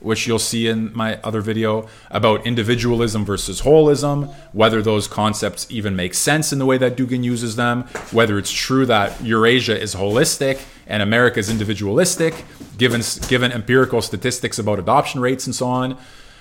which 0.00 0.26
you'll 0.26 0.38
see 0.38 0.68
in 0.68 0.94
my 0.94 1.18
other 1.24 1.40
video, 1.40 1.88
about 2.10 2.46
individualism 2.46 3.24
versus 3.24 3.62
holism, 3.62 4.30
whether 4.52 4.82
those 4.82 5.08
concepts 5.08 5.66
even 5.70 5.96
make 5.96 6.12
sense 6.12 6.52
in 6.52 6.58
the 6.58 6.66
way 6.66 6.76
that 6.76 6.98
Dugin 6.98 7.24
uses 7.24 7.56
them, 7.56 7.84
whether 8.10 8.36
it's 8.36 8.52
true 8.52 8.84
that 8.84 9.24
Eurasia 9.24 9.80
is 9.80 9.94
holistic 9.94 10.60
and 10.86 11.02
America 11.02 11.38
is 11.38 11.50
individualistic, 11.50 12.44
given, 12.78 13.02
given 13.28 13.52
empirical 13.52 14.02
statistics 14.02 14.58
about 14.58 14.78
adoption 14.78 15.20
rates 15.20 15.46
and 15.46 15.54
so 15.54 15.66
on. 15.66 15.98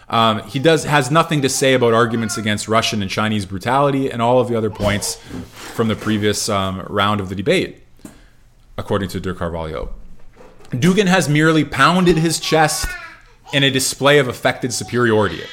Um, 0.10 0.44
he 0.44 0.60
does 0.60 0.84
has 0.84 1.10
nothing 1.10 1.42
to 1.42 1.50
say 1.50 1.74
about 1.74 1.94
arguments 1.94 2.38
against 2.38 2.68
Russian 2.68 3.02
and 3.02 3.10
Chinese 3.10 3.46
brutality 3.46 4.12
and 4.12 4.22
all 4.22 4.40
of 4.40 4.50
the 4.50 4.58
other 4.58 4.70
points 4.70 5.16
from 5.16 5.88
the 5.88 5.96
previous 5.96 6.50
um, 6.50 6.82
round 6.90 7.22
of 7.22 7.30
the 7.30 7.36
debate, 7.36 7.84
according 8.78 9.08
to 9.10 9.22
De 9.22 9.34
Carvalho. 9.34 9.94
Dugin 10.72 11.08
has 11.08 11.30
merely 11.30 11.64
pounded 11.64 12.18
his 12.18 12.40
chest 12.40 12.88
in 13.54 13.64
a 13.64 13.72
display 13.72 14.20
of 14.20 14.28
affected 14.28 14.74
superiority. 14.74 15.44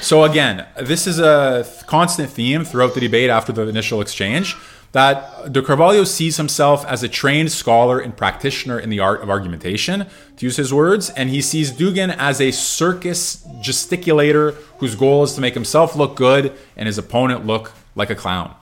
So 0.00 0.24
again, 0.24 0.66
this 0.80 1.06
is 1.06 1.18
a 1.18 1.66
constant 1.86 2.30
theme 2.30 2.64
throughout 2.64 2.94
the 2.94 3.00
debate 3.00 3.30
after 3.30 3.52
the 3.52 3.66
initial 3.66 4.00
exchange 4.00 4.56
that 4.92 5.52
de 5.52 5.60
Carvalho 5.60 6.04
sees 6.04 6.38
himself 6.38 6.84
as 6.86 7.02
a 7.02 7.08
trained 7.08 7.52
scholar 7.52 7.98
and 7.98 8.16
practitioner 8.16 8.78
in 8.78 8.88
the 8.88 9.00
art 9.00 9.22
of 9.22 9.28
argumentation, 9.28 10.06
to 10.36 10.46
use 10.46 10.56
his 10.56 10.72
words, 10.72 11.10
and 11.10 11.30
he 11.30 11.42
sees 11.42 11.72
Dugin 11.72 12.14
as 12.16 12.40
a 12.40 12.50
circus 12.50 13.46
gesticulator 13.60 14.54
whose 14.78 14.94
goal 14.94 15.22
is 15.24 15.34
to 15.34 15.40
make 15.40 15.54
himself 15.54 15.94
look 15.94 16.16
good 16.16 16.52
and 16.76 16.86
his 16.86 16.96
opponent 16.96 17.44
look 17.44 17.72
like 17.94 18.10
a 18.10 18.14
clown. 18.14 18.54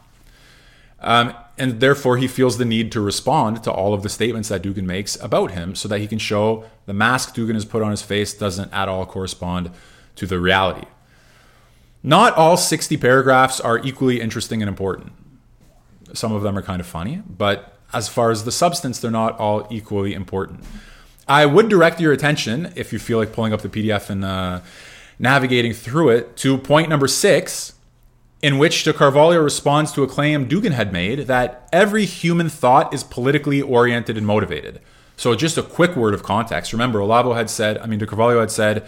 Um, 1.00 1.34
and 1.58 1.80
therefore, 1.80 2.16
he 2.16 2.26
feels 2.26 2.58
the 2.58 2.64
need 2.64 2.92
to 2.92 3.00
respond 3.00 3.62
to 3.64 3.70
all 3.70 3.94
of 3.94 4.02
the 4.02 4.08
statements 4.08 4.48
that 4.48 4.62
Dugin 4.62 4.84
makes 4.84 5.16
about 5.22 5.52
him 5.52 5.74
so 5.74 5.88
that 5.88 6.00
he 6.00 6.06
can 6.06 6.18
show 6.18 6.64
the 6.86 6.92
mask 6.92 7.34
Dugin 7.34 7.54
has 7.54 7.64
put 7.64 7.82
on 7.82 7.90
his 7.90 8.02
face 8.02 8.34
doesn't 8.34 8.72
at 8.72 8.88
all 8.88 9.06
correspond 9.06 9.70
to 10.16 10.26
the 10.26 10.38
reality. 10.38 10.86
Not 12.02 12.34
all 12.34 12.56
60 12.56 12.96
paragraphs 12.98 13.60
are 13.60 13.78
equally 13.78 14.20
interesting 14.20 14.62
and 14.62 14.68
important. 14.68 15.12
Some 16.12 16.32
of 16.32 16.42
them 16.42 16.56
are 16.56 16.62
kind 16.62 16.80
of 16.80 16.86
funny, 16.86 17.22
but 17.28 17.78
as 17.92 18.08
far 18.08 18.30
as 18.30 18.44
the 18.44 18.52
substance, 18.52 18.98
they're 18.98 19.10
not 19.10 19.38
all 19.38 19.66
equally 19.70 20.14
important. 20.14 20.64
I 21.28 21.46
would 21.46 21.68
direct 21.68 22.00
your 22.00 22.12
attention, 22.12 22.72
if 22.76 22.92
you 22.92 22.98
feel 22.98 23.18
like 23.18 23.32
pulling 23.32 23.52
up 23.52 23.62
the 23.62 23.68
PDF 23.68 24.10
and 24.10 24.24
uh, 24.24 24.60
navigating 25.18 25.72
through 25.72 26.10
it, 26.10 26.36
to 26.38 26.56
point 26.58 26.88
number 26.88 27.08
six, 27.08 27.74
in 28.42 28.58
which 28.58 28.84
de 28.84 28.92
Carvalho 28.92 29.42
responds 29.42 29.92
to 29.92 30.02
a 30.02 30.06
claim 30.06 30.48
Dugin 30.48 30.72
had 30.72 30.92
made 30.92 31.20
that 31.20 31.68
every 31.72 32.04
human 32.04 32.48
thought 32.48 32.92
is 32.94 33.02
politically 33.02 33.60
oriented 33.60 34.16
and 34.16 34.26
motivated. 34.26 34.80
So, 35.16 35.34
just 35.34 35.56
a 35.56 35.62
quick 35.62 35.96
word 35.96 36.12
of 36.12 36.22
context. 36.22 36.72
Remember, 36.72 36.98
Olavo 36.98 37.34
had 37.34 37.48
said, 37.48 37.78
I 37.78 37.86
mean, 37.86 37.98
de 37.98 38.06
Carvalho 38.06 38.38
had 38.38 38.50
said, 38.50 38.86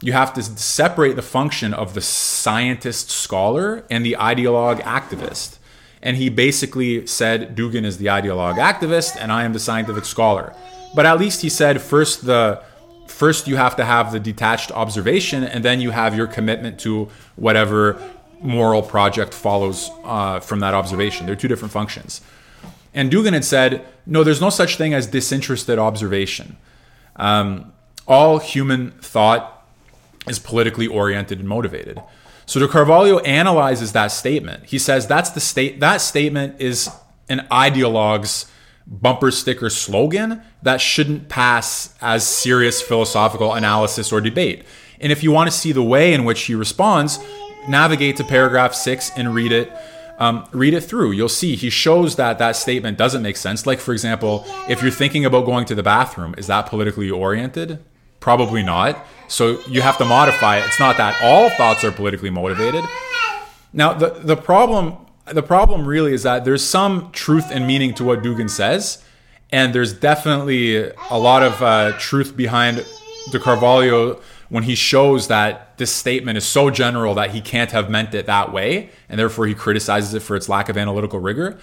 you 0.00 0.12
have 0.12 0.32
to 0.34 0.42
separate 0.42 1.16
the 1.16 1.22
function 1.22 1.74
of 1.74 1.94
the 1.94 2.00
scientist 2.00 3.10
scholar 3.10 3.84
and 3.90 4.04
the 4.04 4.16
ideologue 4.18 4.80
activist. 4.82 5.57
And 6.08 6.16
he 6.16 6.30
basically 6.30 7.06
said 7.06 7.54
Dugin 7.54 7.84
is 7.84 7.98
the 7.98 8.06
ideologue 8.06 8.54
activist 8.54 9.18
and 9.20 9.30
I 9.30 9.44
am 9.44 9.52
the 9.52 9.58
scientific 9.58 10.06
scholar. 10.06 10.54
But 10.94 11.04
at 11.04 11.18
least 11.18 11.42
he 11.42 11.50
said 11.50 11.82
first 11.82 12.24
the 12.24 12.62
first 13.08 13.46
you 13.46 13.56
have 13.56 13.76
to 13.76 13.84
have 13.84 14.10
the 14.10 14.18
detached 14.18 14.72
observation 14.72 15.44
and 15.44 15.62
then 15.62 15.82
you 15.82 15.90
have 15.90 16.16
your 16.16 16.26
commitment 16.26 16.80
to 16.80 17.10
whatever 17.36 18.00
moral 18.40 18.80
project 18.80 19.34
follows 19.34 19.90
uh, 20.02 20.40
from 20.40 20.60
that 20.60 20.72
observation. 20.72 21.26
They're 21.26 21.36
two 21.36 21.46
different 21.46 21.72
functions. 21.72 22.22
And 22.94 23.12
Dugin 23.12 23.34
had 23.34 23.44
said, 23.44 23.84
no, 24.06 24.24
there's 24.24 24.40
no 24.40 24.48
such 24.48 24.78
thing 24.78 24.94
as 24.94 25.06
disinterested 25.08 25.78
observation. 25.78 26.56
Um, 27.16 27.70
all 28.06 28.38
human 28.38 28.92
thought 28.92 29.62
is 30.26 30.38
politically 30.38 30.86
oriented 30.86 31.38
and 31.38 31.46
motivated. 31.46 32.00
So 32.48 32.58
de 32.58 32.66
Carvalho 32.66 33.18
analyzes 33.18 33.92
that 33.92 34.06
statement. 34.06 34.64
He 34.64 34.78
says 34.78 35.06
that's 35.06 35.28
the 35.28 35.40
state 35.40 35.80
that 35.80 35.98
statement 35.98 36.62
is 36.62 36.88
an 37.28 37.46
ideologue's 37.52 38.50
bumper 38.86 39.30
sticker 39.30 39.68
slogan 39.68 40.40
that 40.62 40.80
shouldn't 40.80 41.28
pass 41.28 41.94
as 42.00 42.26
serious 42.26 42.80
philosophical 42.80 43.52
analysis 43.52 44.10
or 44.10 44.22
debate. 44.22 44.64
And 44.98 45.12
if 45.12 45.22
you 45.22 45.30
want 45.30 45.50
to 45.50 45.56
see 45.56 45.72
the 45.72 45.82
way 45.82 46.14
in 46.14 46.24
which 46.24 46.44
he 46.44 46.54
responds, 46.54 47.18
navigate 47.68 48.16
to 48.16 48.24
paragraph 48.24 48.74
six 48.74 49.10
and 49.14 49.34
read 49.34 49.52
it. 49.52 49.70
Um, 50.18 50.48
read 50.50 50.72
it 50.72 50.80
through. 50.80 51.12
You'll 51.12 51.28
see 51.28 51.54
he 51.54 51.68
shows 51.68 52.16
that 52.16 52.38
that 52.38 52.56
statement 52.56 52.96
doesn't 52.96 53.22
make 53.22 53.36
sense. 53.36 53.66
Like, 53.66 53.78
for 53.78 53.92
example, 53.92 54.46
if 54.70 54.80
you're 54.80 54.90
thinking 54.90 55.26
about 55.26 55.44
going 55.44 55.66
to 55.66 55.74
the 55.74 55.82
bathroom, 55.82 56.34
is 56.38 56.46
that 56.46 56.64
politically 56.64 57.10
oriented? 57.10 57.84
Probably 58.20 58.62
not. 58.62 59.06
So 59.28 59.60
you 59.68 59.82
have 59.82 59.98
to 59.98 60.04
modify 60.04 60.58
it. 60.58 60.64
It's 60.66 60.80
not 60.80 60.96
that 60.96 61.20
all 61.22 61.50
thoughts 61.50 61.84
are 61.84 61.92
politically 61.92 62.30
motivated. 62.30 62.84
Now, 63.72 63.92
the, 63.92 64.10
the 64.10 64.36
problem 64.36 64.96
the 65.32 65.42
problem 65.42 65.86
really 65.86 66.12
is 66.12 66.22
that 66.22 66.44
there's 66.44 66.64
some 66.64 67.10
truth 67.12 67.50
and 67.50 67.66
meaning 67.66 67.94
to 67.94 68.04
what 68.04 68.22
Dugin 68.22 68.48
says, 68.48 69.04
and 69.50 69.74
there's 69.74 69.92
definitely 69.92 70.90
a 71.10 71.18
lot 71.18 71.42
of 71.42 71.62
uh, 71.62 71.92
truth 71.98 72.36
behind 72.36 72.84
De 73.30 73.38
Carvalho 73.38 74.20
when 74.48 74.64
he 74.64 74.74
shows 74.74 75.28
that 75.28 75.76
this 75.76 75.92
statement 75.92 76.38
is 76.38 76.46
so 76.46 76.70
general 76.70 77.14
that 77.14 77.30
he 77.30 77.40
can't 77.40 77.70
have 77.72 77.90
meant 77.90 78.14
it 78.14 78.26
that 78.26 78.52
way, 78.52 78.90
and 79.08 79.18
therefore 79.18 79.46
he 79.46 79.54
criticizes 79.54 80.14
it 80.14 80.20
for 80.20 80.34
its 80.34 80.48
lack 80.48 80.68
of 80.68 80.76
analytical 80.76 81.18
rigor. 81.18 81.58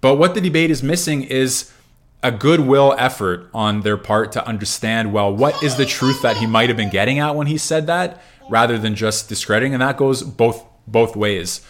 But 0.00 0.16
what 0.16 0.34
the 0.34 0.40
debate 0.40 0.70
is 0.70 0.82
missing 0.82 1.22
is 1.22 1.72
a 2.26 2.32
goodwill 2.32 2.92
effort 2.98 3.48
on 3.54 3.82
their 3.82 3.96
part 3.96 4.32
to 4.32 4.44
understand 4.44 5.12
well 5.12 5.32
what 5.32 5.62
is 5.62 5.76
the 5.76 5.86
truth 5.86 6.22
that 6.22 6.36
he 6.36 6.44
might 6.44 6.68
have 6.68 6.76
been 6.76 6.90
getting 6.90 7.20
at 7.20 7.36
when 7.36 7.46
he 7.46 7.56
said 7.56 7.86
that 7.86 8.20
rather 8.50 8.76
than 8.78 8.96
just 8.96 9.28
discrediting 9.28 9.72
and 9.72 9.80
that 9.80 9.96
goes 9.96 10.24
both 10.24 10.64
both 10.88 11.14
ways. 11.14 11.60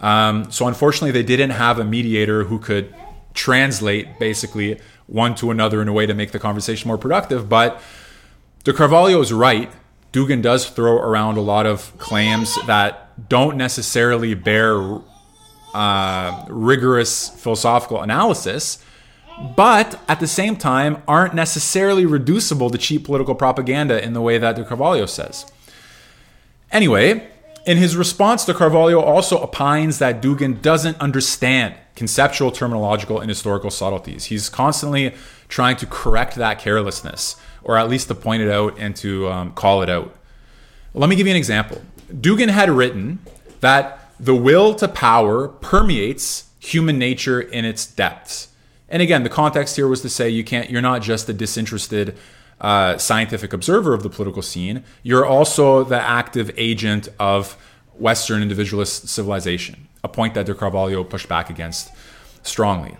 Um, 0.00 0.50
so 0.52 0.68
unfortunately 0.68 1.12
they 1.12 1.22
didn't 1.22 1.52
have 1.52 1.78
a 1.78 1.84
mediator 1.84 2.44
who 2.44 2.58
could 2.58 2.94
translate 3.32 4.18
basically 4.18 4.78
one 5.06 5.34
to 5.36 5.50
another 5.50 5.80
in 5.80 5.88
a 5.88 5.94
way 5.94 6.04
to 6.04 6.12
make 6.12 6.32
the 6.32 6.38
conversation 6.38 6.88
more 6.88 6.98
productive 6.98 7.48
but 7.48 7.80
de 8.64 8.72
carvalho 8.74 9.18
is 9.18 9.32
right. 9.32 9.72
Dugin 10.12 10.42
does 10.42 10.68
throw 10.68 10.98
around 10.98 11.38
a 11.38 11.40
lot 11.40 11.64
of 11.64 11.96
claims 11.96 12.58
that 12.66 13.28
don't 13.30 13.56
necessarily 13.56 14.34
bear 14.34 14.98
uh, 15.72 16.44
rigorous 16.50 17.30
philosophical 17.30 18.02
analysis 18.02 18.84
but 19.56 20.00
at 20.08 20.20
the 20.20 20.26
same 20.26 20.56
time 20.56 21.02
aren't 21.08 21.34
necessarily 21.34 22.06
reducible 22.06 22.70
to 22.70 22.78
cheap 22.78 23.04
political 23.04 23.34
propaganda 23.34 24.02
in 24.02 24.12
the 24.12 24.20
way 24.20 24.38
that 24.38 24.56
De 24.56 24.64
Carvalho 24.64 25.06
says. 25.06 25.50
Anyway, 26.70 27.28
in 27.66 27.76
his 27.76 27.96
response 27.96 28.44
to 28.44 28.54
Carvalho 28.54 29.00
also 29.00 29.38
opines 29.42 29.98
that 29.98 30.22
Dugin 30.22 30.60
doesn't 30.62 30.98
understand 31.00 31.74
conceptual, 31.94 32.50
terminological, 32.50 33.20
and 33.20 33.28
historical 33.28 33.70
subtleties. 33.70 34.26
He's 34.26 34.48
constantly 34.48 35.14
trying 35.48 35.76
to 35.76 35.86
correct 35.86 36.34
that 36.36 36.58
carelessness, 36.58 37.36
or 37.62 37.76
at 37.76 37.88
least 37.88 38.08
to 38.08 38.14
point 38.14 38.42
it 38.42 38.50
out 38.50 38.76
and 38.78 38.96
to 38.96 39.28
um, 39.28 39.52
call 39.52 39.82
it 39.82 39.90
out. 39.90 40.14
Let 40.94 41.08
me 41.08 41.16
give 41.16 41.26
you 41.26 41.32
an 41.32 41.36
example. 41.36 41.82
Dugin 42.12 42.48
had 42.48 42.70
written 42.70 43.20
that 43.60 44.12
the 44.18 44.34
will 44.34 44.74
to 44.76 44.88
power 44.88 45.48
permeates 45.48 46.50
human 46.58 46.98
nature 46.98 47.40
in 47.40 47.64
its 47.64 47.86
depths. 47.86 48.48
And 48.92 49.00
again, 49.00 49.22
the 49.22 49.30
context 49.30 49.74
here 49.76 49.88
was 49.88 50.02
to 50.02 50.10
say 50.10 50.28
you 50.28 50.44
can't, 50.44 50.70
you're 50.70 50.82
not 50.82 51.00
just 51.00 51.26
a 51.30 51.32
disinterested 51.32 52.14
uh, 52.60 52.98
scientific 52.98 53.54
observer 53.54 53.94
of 53.94 54.02
the 54.02 54.10
political 54.10 54.42
scene, 54.42 54.84
you're 55.02 55.24
also 55.24 55.82
the 55.82 55.98
active 55.98 56.50
agent 56.58 57.08
of 57.18 57.56
Western 57.94 58.42
individualist 58.42 59.08
civilization, 59.08 59.88
a 60.04 60.08
point 60.08 60.34
that 60.34 60.44
de 60.44 60.54
Carvalho 60.54 61.02
pushed 61.04 61.26
back 61.26 61.48
against 61.48 61.90
strongly. 62.42 62.98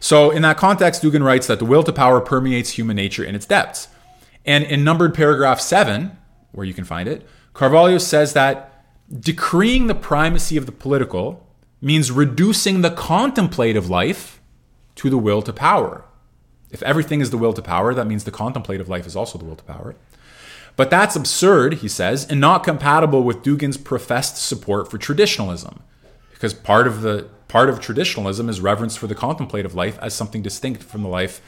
So, 0.00 0.30
in 0.30 0.42
that 0.42 0.56
context, 0.56 1.02
Dugin 1.02 1.24
writes 1.24 1.46
that 1.46 1.60
the 1.60 1.64
will 1.64 1.84
to 1.84 1.92
power 1.92 2.20
permeates 2.20 2.70
human 2.70 2.96
nature 2.96 3.24
in 3.24 3.34
its 3.34 3.46
depths. 3.46 3.88
And 4.44 4.64
in 4.64 4.82
numbered 4.82 5.14
paragraph 5.14 5.60
7, 5.60 6.16
where 6.50 6.66
you 6.66 6.74
can 6.74 6.84
find 6.84 7.08
it, 7.08 7.26
Carvalho 7.52 7.98
says 7.98 8.32
that 8.32 8.84
decreeing 9.20 9.86
the 9.86 9.94
primacy 9.94 10.56
of 10.56 10.66
the 10.66 10.72
political 10.72 11.46
means 11.80 12.10
reducing 12.10 12.80
the 12.82 12.90
contemplative 12.90 13.88
life 13.88 14.37
to 14.98 15.10
the 15.10 15.18
will 15.18 15.42
to 15.42 15.52
power. 15.52 16.04
If 16.70 16.82
everything 16.82 17.20
is 17.20 17.30
the 17.30 17.38
will 17.38 17.52
to 17.54 17.62
power, 17.62 17.94
that 17.94 18.06
means 18.06 18.24
the 18.24 18.30
contemplative 18.30 18.88
life 18.88 19.06
is 19.06 19.16
also 19.16 19.38
the 19.38 19.44
will 19.44 19.56
to 19.56 19.64
power. 19.64 19.96
But 20.76 20.90
that's 20.90 21.16
absurd, 21.16 21.74
he 21.74 21.88
says, 21.88 22.26
and 22.28 22.40
not 22.40 22.62
compatible 22.62 23.22
with 23.22 23.42
Dugin's 23.42 23.76
professed 23.76 24.36
support 24.36 24.90
for 24.90 24.98
traditionalism, 24.98 25.82
because 26.32 26.52
part 26.54 26.86
of 26.86 27.02
the 27.02 27.28
part 27.48 27.70
of 27.70 27.80
traditionalism 27.80 28.48
is 28.48 28.60
reverence 28.60 28.94
for 28.94 29.06
the 29.06 29.14
contemplative 29.14 29.74
life 29.74 29.98
as 30.02 30.12
something 30.14 30.42
distinct 30.42 30.82
from 30.82 31.02
the 31.02 31.08
life 31.08 31.40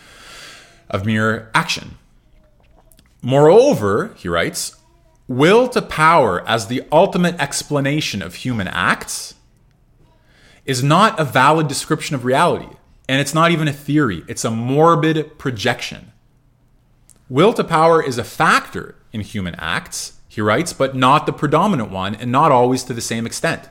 of 0.89 1.05
mere 1.05 1.51
action. 1.55 1.99
Moreover, 3.21 4.15
he 4.17 4.29
writes, 4.29 4.77
will 5.29 5.69
to 5.69 5.83
power 5.83 6.43
as 6.49 6.67
the 6.67 6.83
ultimate 6.91 7.39
explanation 7.39 8.23
of 8.23 8.37
human 8.37 8.67
acts 8.67 9.35
is 10.65 10.83
not 10.83 11.21
a 11.21 11.25
valid 11.25 11.69
description 11.69 12.17
of 12.17 12.25
reality. 12.25 12.75
And 13.11 13.21
it's 13.21 13.35
not 13.35 13.51
even 13.51 13.67
a 13.67 13.73
theory, 13.73 14.23
it's 14.29 14.45
a 14.45 14.53
morbid 14.53 15.37
projection. 15.37 16.13
Will 17.29 17.53
to 17.55 17.65
power 17.65 18.01
is 18.01 18.19
a 18.19 18.23
factor 18.23 18.95
in 19.13 19.23
human 19.23 19.57
acts, 19.57 20.21
he 20.29 20.41
writes, 20.41 20.73
but 20.73 20.95
not 20.95 21.27
the 21.27 21.33
predominant 21.33 21.91
one 21.91 22.15
and 22.15 22.31
not 22.31 22.53
always 22.53 22.85
to 22.85 22.95
the 22.95 23.01
same 23.01 23.27
extent. 23.27 23.69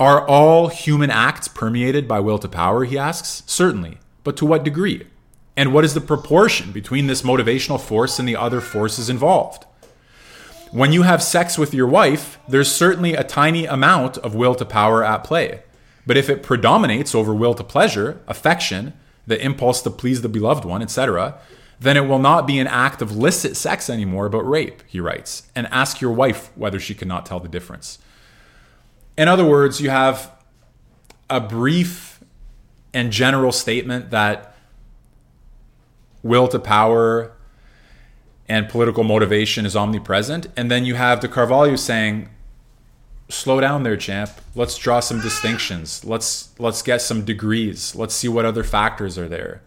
Are 0.00 0.26
all 0.26 0.66
human 0.66 1.10
acts 1.10 1.46
permeated 1.46 2.08
by 2.08 2.18
will 2.18 2.40
to 2.40 2.48
power, 2.48 2.84
he 2.84 2.98
asks? 2.98 3.44
Certainly, 3.46 3.98
but 4.24 4.36
to 4.38 4.46
what 4.46 4.64
degree? 4.64 5.06
And 5.56 5.72
what 5.72 5.84
is 5.84 5.94
the 5.94 6.00
proportion 6.00 6.72
between 6.72 7.06
this 7.06 7.22
motivational 7.22 7.80
force 7.80 8.18
and 8.18 8.28
the 8.28 8.34
other 8.34 8.60
forces 8.60 9.08
involved? 9.08 9.64
When 10.72 10.92
you 10.92 11.02
have 11.02 11.22
sex 11.22 11.56
with 11.56 11.72
your 11.72 11.86
wife, 11.86 12.40
there's 12.48 12.70
certainly 12.70 13.14
a 13.14 13.22
tiny 13.22 13.64
amount 13.64 14.18
of 14.18 14.34
will 14.34 14.56
to 14.56 14.64
power 14.64 15.04
at 15.04 15.22
play. 15.22 15.62
But 16.06 16.16
if 16.16 16.30
it 16.30 16.42
predominates 16.42 17.14
over 17.14 17.34
will 17.34 17.54
to 17.54 17.64
pleasure, 17.64 18.20
affection, 18.28 18.92
the 19.26 19.42
impulse 19.44 19.82
to 19.82 19.90
please 19.90 20.22
the 20.22 20.28
beloved 20.28 20.64
one, 20.64 20.82
etc., 20.82 21.38
then 21.78 21.96
it 21.96 22.06
will 22.06 22.18
not 22.18 22.46
be 22.46 22.58
an 22.58 22.66
act 22.66 23.02
of 23.02 23.16
licit 23.16 23.56
sex 23.56 23.90
anymore, 23.90 24.28
but 24.28 24.42
rape, 24.42 24.82
he 24.86 25.00
writes. 25.00 25.50
And 25.54 25.66
ask 25.66 26.00
your 26.00 26.12
wife 26.12 26.50
whether 26.56 26.80
she 26.80 26.94
cannot 26.94 27.26
tell 27.26 27.40
the 27.40 27.48
difference. 27.48 27.98
In 29.18 29.28
other 29.28 29.44
words, 29.44 29.80
you 29.80 29.90
have 29.90 30.32
a 31.28 31.40
brief 31.40 32.20
and 32.94 33.10
general 33.10 33.52
statement 33.52 34.10
that 34.10 34.56
will 36.22 36.48
to 36.48 36.58
power 36.58 37.32
and 38.48 38.68
political 38.68 39.04
motivation 39.04 39.66
is 39.66 39.76
omnipresent. 39.76 40.46
And 40.56 40.70
then 40.70 40.84
you 40.84 40.94
have 40.94 41.20
de 41.20 41.28
Carvalho 41.28 41.76
saying, 41.76 42.28
slow 43.28 43.60
down 43.60 43.82
there, 43.82 43.96
champ. 43.96 44.30
Let's 44.54 44.76
draw 44.76 45.00
some 45.00 45.20
distinctions. 45.20 46.04
Let's 46.04 46.50
let's 46.58 46.82
get 46.82 47.02
some 47.02 47.24
degrees. 47.24 47.94
Let's 47.94 48.14
see 48.14 48.28
what 48.28 48.44
other 48.44 48.64
factors 48.64 49.18
are 49.18 49.28
there. 49.28 49.62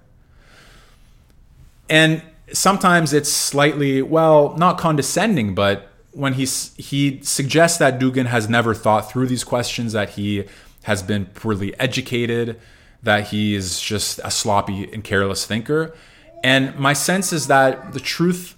And 1.90 2.22
sometimes 2.54 3.14
it's 3.14 3.32
slightly, 3.32 4.02
well, 4.02 4.56
not 4.58 4.78
condescending, 4.78 5.56
but 5.56 5.88
when 6.12 6.34
he 6.34 6.46
he 6.46 7.22
suggests 7.22 7.78
that 7.80 8.00
Dugin 8.00 8.28
has 8.28 8.50
never 8.50 8.74
thought 8.74 9.12
through 9.12 9.28
these 9.28 9.44
questions, 9.44 9.94
that 9.94 10.12
he 10.12 10.46
has 10.84 11.04
been 11.04 11.26
poorly 11.26 11.78
educated, 11.80 12.60
that 13.04 13.28
he 13.28 13.56
is 13.56 13.80
just 13.80 14.20
a 14.24 14.32
sloppy 14.32 14.92
and 14.92 15.04
careless 15.04 15.46
thinker. 15.46 15.96
And 16.44 16.78
my 16.80 16.94
sense 16.94 17.34
is 17.34 17.48
that 17.48 17.94
the 17.94 18.00
truth 18.00 18.56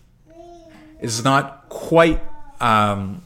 is 1.00 1.24
not 1.24 1.68
quite 1.70 2.22
um, 2.60 3.24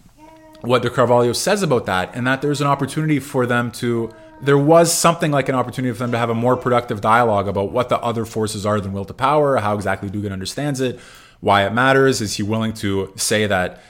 what 0.66 0.82
De 0.82 0.90
Carvalho 0.90 1.34
says 1.34 1.64
about 1.64 1.86
that, 1.86 2.16
and 2.16 2.26
that 2.28 2.42
there's 2.42 2.62
an 2.62 2.68
opportunity 2.68 3.20
for 3.20 3.46
them 3.46 3.72
to. 3.74 4.12
There 4.42 4.58
was 4.58 4.92
something 4.94 5.32
like 5.32 5.48
an 5.48 5.56
opportunity 5.56 5.94
for 5.94 6.00
them 6.00 6.12
to 6.12 6.18
have 6.18 6.30
a 6.30 6.36
more 6.36 6.58
productive 6.58 7.00
dialogue 7.00 7.48
about 7.48 7.72
what 7.72 7.88
the 7.88 7.98
other 8.00 8.26
forces 8.26 8.66
are 8.66 8.82
than 8.82 8.92
will 8.92 9.06
to 9.06 9.14
power, 9.14 9.58
how 9.58 9.76
exactly 9.76 10.10
Dugin 10.10 10.34
understands 10.34 10.82
it, 10.82 11.00
why 11.40 11.66
it 11.66 11.72
matters. 11.72 12.22
Is 12.22 12.36
he 12.36 12.44
willing 12.44 12.74
to 12.74 13.14
say 13.16 13.48
that 13.48 13.82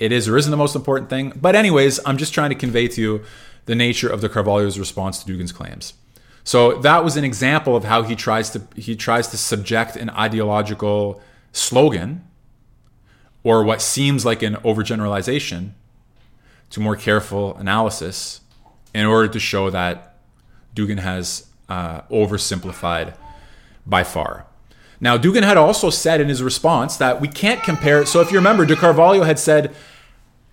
it 0.00 0.12
is 0.12 0.28
or 0.28 0.38
isn't 0.38 0.50
the 0.50 0.56
most 0.56 0.74
important 0.74 1.10
thing. 1.10 1.32
But 1.36 1.54
anyways, 1.54 2.00
I'm 2.06 2.16
just 2.16 2.32
trying 2.32 2.50
to 2.50 2.56
convey 2.56 2.88
to 2.88 3.00
you 3.00 3.24
the 3.66 3.74
nature 3.74 4.08
of 4.08 4.22
de 4.22 4.28
Carvalho's 4.28 4.78
response 4.78 5.22
to 5.22 5.30
Dugin's 5.30 5.52
claims. 5.52 5.92
So 6.42 6.78
that 6.80 7.04
was 7.04 7.16
an 7.16 7.24
example 7.24 7.76
of 7.76 7.84
how 7.84 8.02
he 8.02 8.16
tries 8.16 8.50
to 8.50 8.62
he 8.74 8.96
tries 8.96 9.28
to 9.28 9.36
subject 9.36 9.96
an 9.96 10.08
ideological 10.10 11.20
slogan 11.52 12.24
or 13.44 13.62
what 13.62 13.82
seems 13.82 14.24
like 14.24 14.42
an 14.42 14.54
overgeneralization 14.56 15.72
to 16.70 16.80
more 16.80 16.96
careful 16.96 17.56
analysis 17.56 18.40
in 18.94 19.06
order 19.06 19.28
to 19.28 19.38
show 19.38 19.70
that 19.70 20.16
Dugin 20.74 20.98
has 20.98 21.46
uh, 21.68 22.02
oversimplified 22.02 23.14
by 23.86 24.04
far. 24.04 24.46
Now, 25.00 25.16
Dugin 25.16 25.42
had 25.42 25.56
also 25.56 25.90
said 25.90 26.20
in 26.20 26.28
his 26.28 26.42
response 26.42 26.96
that 26.98 27.20
we 27.20 27.28
can't 27.28 27.62
compare. 27.62 28.04
So, 28.04 28.20
if 28.20 28.30
you 28.30 28.38
remember, 28.38 28.66
De 28.66 28.76
Carvalho 28.76 29.22
had 29.22 29.38
said, 29.38 29.74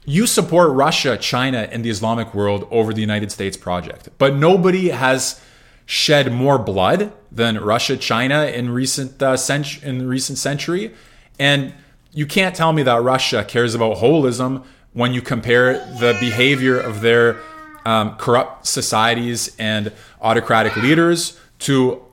you 0.05 0.25
support 0.25 0.71
Russia, 0.71 1.17
China, 1.17 1.67
and 1.69 1.83
the 1.83 1.89
Islamic 1.89 2.33
world 2.33 2.65
over 2.71 2.93
the 2.93 3.01
United 3.01 3.29
States 3.29 3.57
project. 3.57 4.07
But 4.17 4.35
nobody 4.35 4.89
has 4.89 5.41
shed 5.85 6.31
more 6.31 6.57
blood 6.57 7.11
than 7.29 7.57
Russia, 7.57 7.97
China 7.97 8.45
in 8.45 8.69
recent 8.69 9.21
uh, 9.21 9.35
cent- 9.35 9.83
in 9.83 10.07
recent 10.07 10.37
century. 10.37 10.93
And 11.37 11.73
you 12.13 12.25
can't 12.25 12.55
tell 12.55 12.71
me 12.71 12.83
that 12.83 13.01
Russia 13.01 13.43
cares 13.43 13.75
about 13.75 13.97
holism 13.97 14.63
when 14.97 15.13
you 15.13 15.21
compare 15.21 15.73
the 15.99 16.17
behavior 16.19 16.79
of 16.79 17.01
their 17.01 17.39
um, 17.85 18.15
corrupt 18.15 18.65
societies 18.65 19.55
and 19.59 19.93
autocratic 20.23 20.75
leaders 20.75 21.39
to 21.59 22.03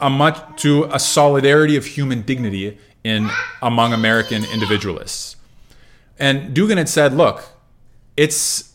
a 0.00 0.08
much 0.08 0.38
to 0.62 0.84
a 0.92 0.98
solidarity 1.00 1.76
of 1.76 1.84
human 1.84 2.22
dignity 2.22 2.78
in 3.02 3.28
among 3.60 3.92
American 3.92 4.44
individualists. 4.52 5.34
And 6.16 6.56
Dugin 6.56 6.76
had 6.76 6.88
said, 6.88 7.14
look, 7.14 7.46
it's 8.16 8.72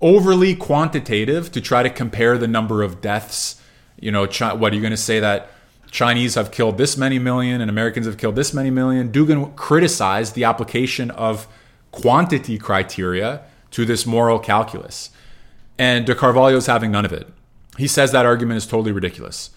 overly 0.00 0.54
quantitative 0.54 1.50
to 1.50 1.60
try 1.60 1.82
to 1.82 1.90
compare 1.90 2.38
the 2.38 2.46
number 2.46 2.84
of 2.84 3.00
deaths. 3.00 3.60
You 3.98 4.12
know, 4.12 4.24
what 4.24 4.72
are 4.72 4.76
you 4.76 4.80
going 4.80 4.92
to 4.92 4.96
say 4.96 5.18
that 5.18 5.50
Chinese 5.90 6.36
have 6.36 6.52
killed 6.52 6.78
this 6.78 6.96
many 6.96 7.18
million 7.18 7.60
and 7.60 7.68
Americans 7.68 8.06
have 8.06 8.18
killed 8.18 8.36
this 8.36 8.54
many 8.54 8.70
million? 8.70 9.10
Dugin 9.10 9.56
criticized 9.56 10.36
the 10.36 10.44
application 10.44 11.10
of 11.10 11.48
quantity 11.92 12.58
criteria 12.58 13.42
to 13.70 13.84
this 13.84 14.06
moral 14.06 14.38
calculus. 14.38 15.10
And 15.78 16.06
de 16.06 16.14
Carvalho 16.14 16.56
is 16.56 16.66
having 16.66 16.90
none 16.90 17.04
of 17.04 17.12
it. 17.12 17.28
He 17.76 17.86
says 17.86 18.12
that 18.12 18.26
argument 18.26 18.58
is 18.58 18.66
totally 18.66 18.92
ridiculous. 18.92 19.50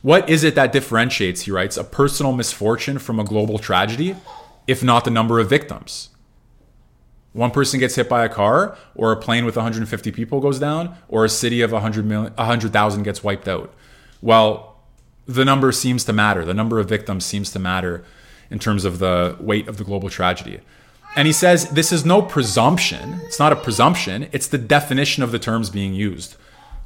What 0.00 0.28
is 0.28 0.44
it 0.44 0.54
that 0.54 0.72
differentiates, 0.72 1.42
he 1.42 1.50
writes, 1.50 1.76
a 1.76 1.84
personal 1.84 2.32
misfortune 2.32 2.98
from 2.98 3.18
a 3.18 3.24
global 3.24 3.58
tragedy, 3.58 4.16
if 4.66 4.82
not 4.82 5.04
the 5.04 5.10
number 5.10 5.40
of 5.40 5.50
victims? 5.50 6.10
One 7.32 7.50
person 7.50 7.78
gets 7.78 7.96
hit 7.96 8.08
by 8.08 8.24
a 8.24 8.28
car, 8.28 8.76
or 8.94 9.12
a 9.12 9.16
plane 9.16 9.44
with 9.44 9.56
150 9.56 10.12
people 10.12 10.40
goes 10.40 10.58
down, 10.58 10.96
or 11.08 11.24
a 11.24 11.28
city 11.28 11.60
of 11.60 11.72
100 11.72 12.06
million, 12.06 12.32
100,000 12.34 13.02
gets 13.02 13.22
wiped 13.22 13.48
out. 13.48 13.74
Well, 14.22 14.76
the 15.26 15.44
number 15.44 15.70
seems 15.72 16.04
to 16.04 16.12
matter. 16.12 16.44
The 16.44 16.54
number 16.54 16.78
of 16.78 16.88
victims 16.88 17.26
seems 17.26 17.50
to 17.52 17.58
matter 17.58 18.04
in 18.50 18.58
terms 18.58 18.84
of 18.84 18.98
the 18.98 19.36
weight 19.38 19.68
of 19.68 19.76
the 19.76 19.84
global 19.84 20.08
tragedy. 20.08 20.60
And 21.18 21.26
he 21.26 21.32
says 21.32 21.70
this 21.70 21.90
is 21.90 22.04
no 22.04 22.22
presumption. 22.22 23.20
It's 23.24 23.40
not 23.40 23.50
a 23.50 23.56
presumption, 23.56 24.28
it's 24.30 24.46
the 24.46 24.56
definition 24.56 25.24
of 25.24 25.32
the 25.32 25.40
terms 25.40 25.68
being 25.68 25.92
used. 25.92 26.36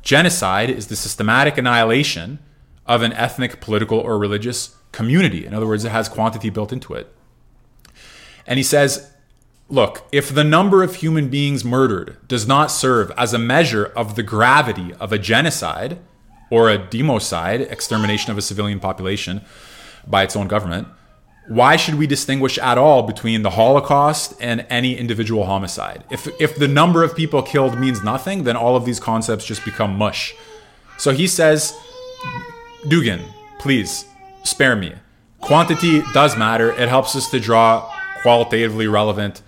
Genocide 0.01 0.71
is 0.71 0.87
the 0.87 0.97
systematic 0.97 1.59
annihilation 1.59 2.39
of 2.87 3.03
an 3.03 3.13
ethnic, 3.13 3.61
political, 3.61 3.99
or 3.99 4.17
religious 4.17 4.75
community. 4.91 5.45
In 5.45 5.53
other 5.53 5.67
words, 5.67 5.85
it 5.85 5.93
has 5.93 6.09
quantity 6.09 6.49
built 6.49 6.73
into 6.73 6.95
it. 6.95 7.15
And 8.47 8.59
he 8.59 8.63
says 8.63 9.11
look, 9.69 10.09
if 10.13 10.35
the 10.35 10.45
number 10.45 10.83
of 10.83 10.95
human 10.95 11.29
beings 11.29 11.63
murdered 11.63 12.17
does 12.27 12.47
not 12.47 12.71
serve 12.71 13.13
as 13.19 13.35
a 13.35 13.39
measure 13.39 13.85
of 13.85 14.17
the 14.17 14.23
gravity 14.23 14.95
of 14.95 15.13
a 15.13 15.19
genocide 15.19 15.99
or 16.49 16.71
a 16.71 16.79
democide, 16.79 17.71
extermination 17.71 18.31
of 18.31 18.39
a 18.39 18.43
civilian 18.43 18.81
population 18.81 19.43
by 20.07 20.23
its 20.23 20.37
own 20.37 20.49
government, 20.49 20.89
why 21.49 21.77
should 21.77 21.97
we 21.97 22.07
distinguish 22.07 22.57
at 22.59 22.79
all 22.79 23.03
between 23.03 23.43
the 23.43 23.51
Holocaust 23.51 24.35
and 24.41 24.65
any 24.71 24.97
individual 24.97 25.45
homicide? 25.45 26.05
If, 26.11 26.29
if 26.41 26.57
the 26.57 26.69
number 26.69 27.03
of 27.03 27.17
people 27.17 27.43
killed 27.43 27.79
means 27.79 28.03
nothing, 28.03 28.45
then 28.45 28.57
all 28.57 28.77
of 28.77 28.85
these 28.85 29.01
concepts 29.01 29.45
just 29.45 29.65
become 29.65 29.97
mush. 29.97 30.35
So 30.99 31.11
he 31.11 31.27
says, 31.27 31.77
Dugin, 32.85 33.23
please 33.59 34.05
spare 34.45 34.77
me. 34.77 34.95
Quantity 35.41 36.03
does 36.13 36.37
matter. 36.37 36.71
It 36.71 36.89
helps 36.89 37.17
us 37.17 37.29
to 37.31 37.41
draw 37.41 37.93
qualitatively 38.23 38.87
relevant 38.87 39.43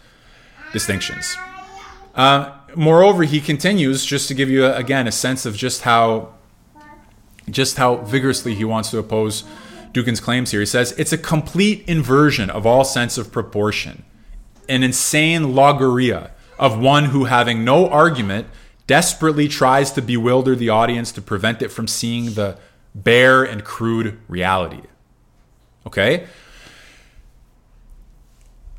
distinctions. 0.73 1.37
Uh, 2.17 2.57
moreover, 2.75 3.23
he 3.23 3.41
continues 3.41 4.05
just 4.05 4.27
to 4.29 4.35
give 4.35 4.51
you 4.51 4.67
again 4.67 5.07
a 5.07 5.13
sense 5.13 5.47
of 5.47 5.57
just 5.57 5.83
how 5.83 6.35
just 7.51 7.77
how 7.77 7.97
vigorously 7.97 8.55
he 8.55 8.65
wants 8.65 8.91
to 8.91 8.99
oppose 8.99 9.45
Dugin's 9.95 10.21
claims 10.21 10.51
here. 10.51 10.61
He 10.61 10.67
says 10.67 10.93
it's 10.99 11.13
a 11.13 11.19
complete 11.19 11.89
inversion 11.89 12.51
of 12.51 12.67
all 12.67 12.85
sense 12.85 13.17
of 13.17 13.33
proportion, 13.33 14.05
an 14.69 14.83
insane 14.83 15.55
logorrhea 15.55 16.33
of 16.59 16.79
one 16.79 17.07
who, 17.07 17.25
having 17.25 17.65
no 17.65 17.89
argument, 17.89 18.49
desperately 18.87 19.49
tries 19.49 19.93
to 19.93 20.03
bewilder 20.03 20.55
the 20.55 20.69
audience 20.69 21.13
to 21.13 21.23
prevent 21.23 21.63
it 21.63 21.69
from 21.69 21.89
seeing 21.89 22.35
the 22.35 22.59
bare 22.95 23.43
and 23.43 23.65
crude 23.65 24.19
reality. 24.29 24.83
Okay? 25.87 26.27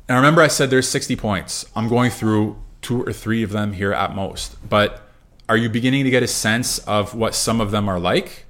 Now 0.08 0.16
remember 0.16 0.42
I 0.42 0.48
said 0.48 0.70
there's 0.70 0.88
60 0.88 1.16
points. 1.16 1.66
I'm 1.74 1.88
going 1.88 2.10
through 2.10 2.56
two 2.82 3.02
or 3.02 3.12
three 3.12 3.42
of 3.42 3.50
them 3.50 3.72
here 3.72 3.92
at 3.92 4.14
most. 4.14 4.56
But 4.68 5.02
are 5.48 5.56
you 5.56 5.68
beginning 5.68 6.04
to 6.04 6.10
get 6.10 6.22
a 6.22 6.28
sense 6.28 6.78
of 6.80 7.14
what 7.14 7.34
some 7.34 7.60
of 7.60 7.70
them 7.70 7.88
are 7.88 7.98
like? 7.98 8.45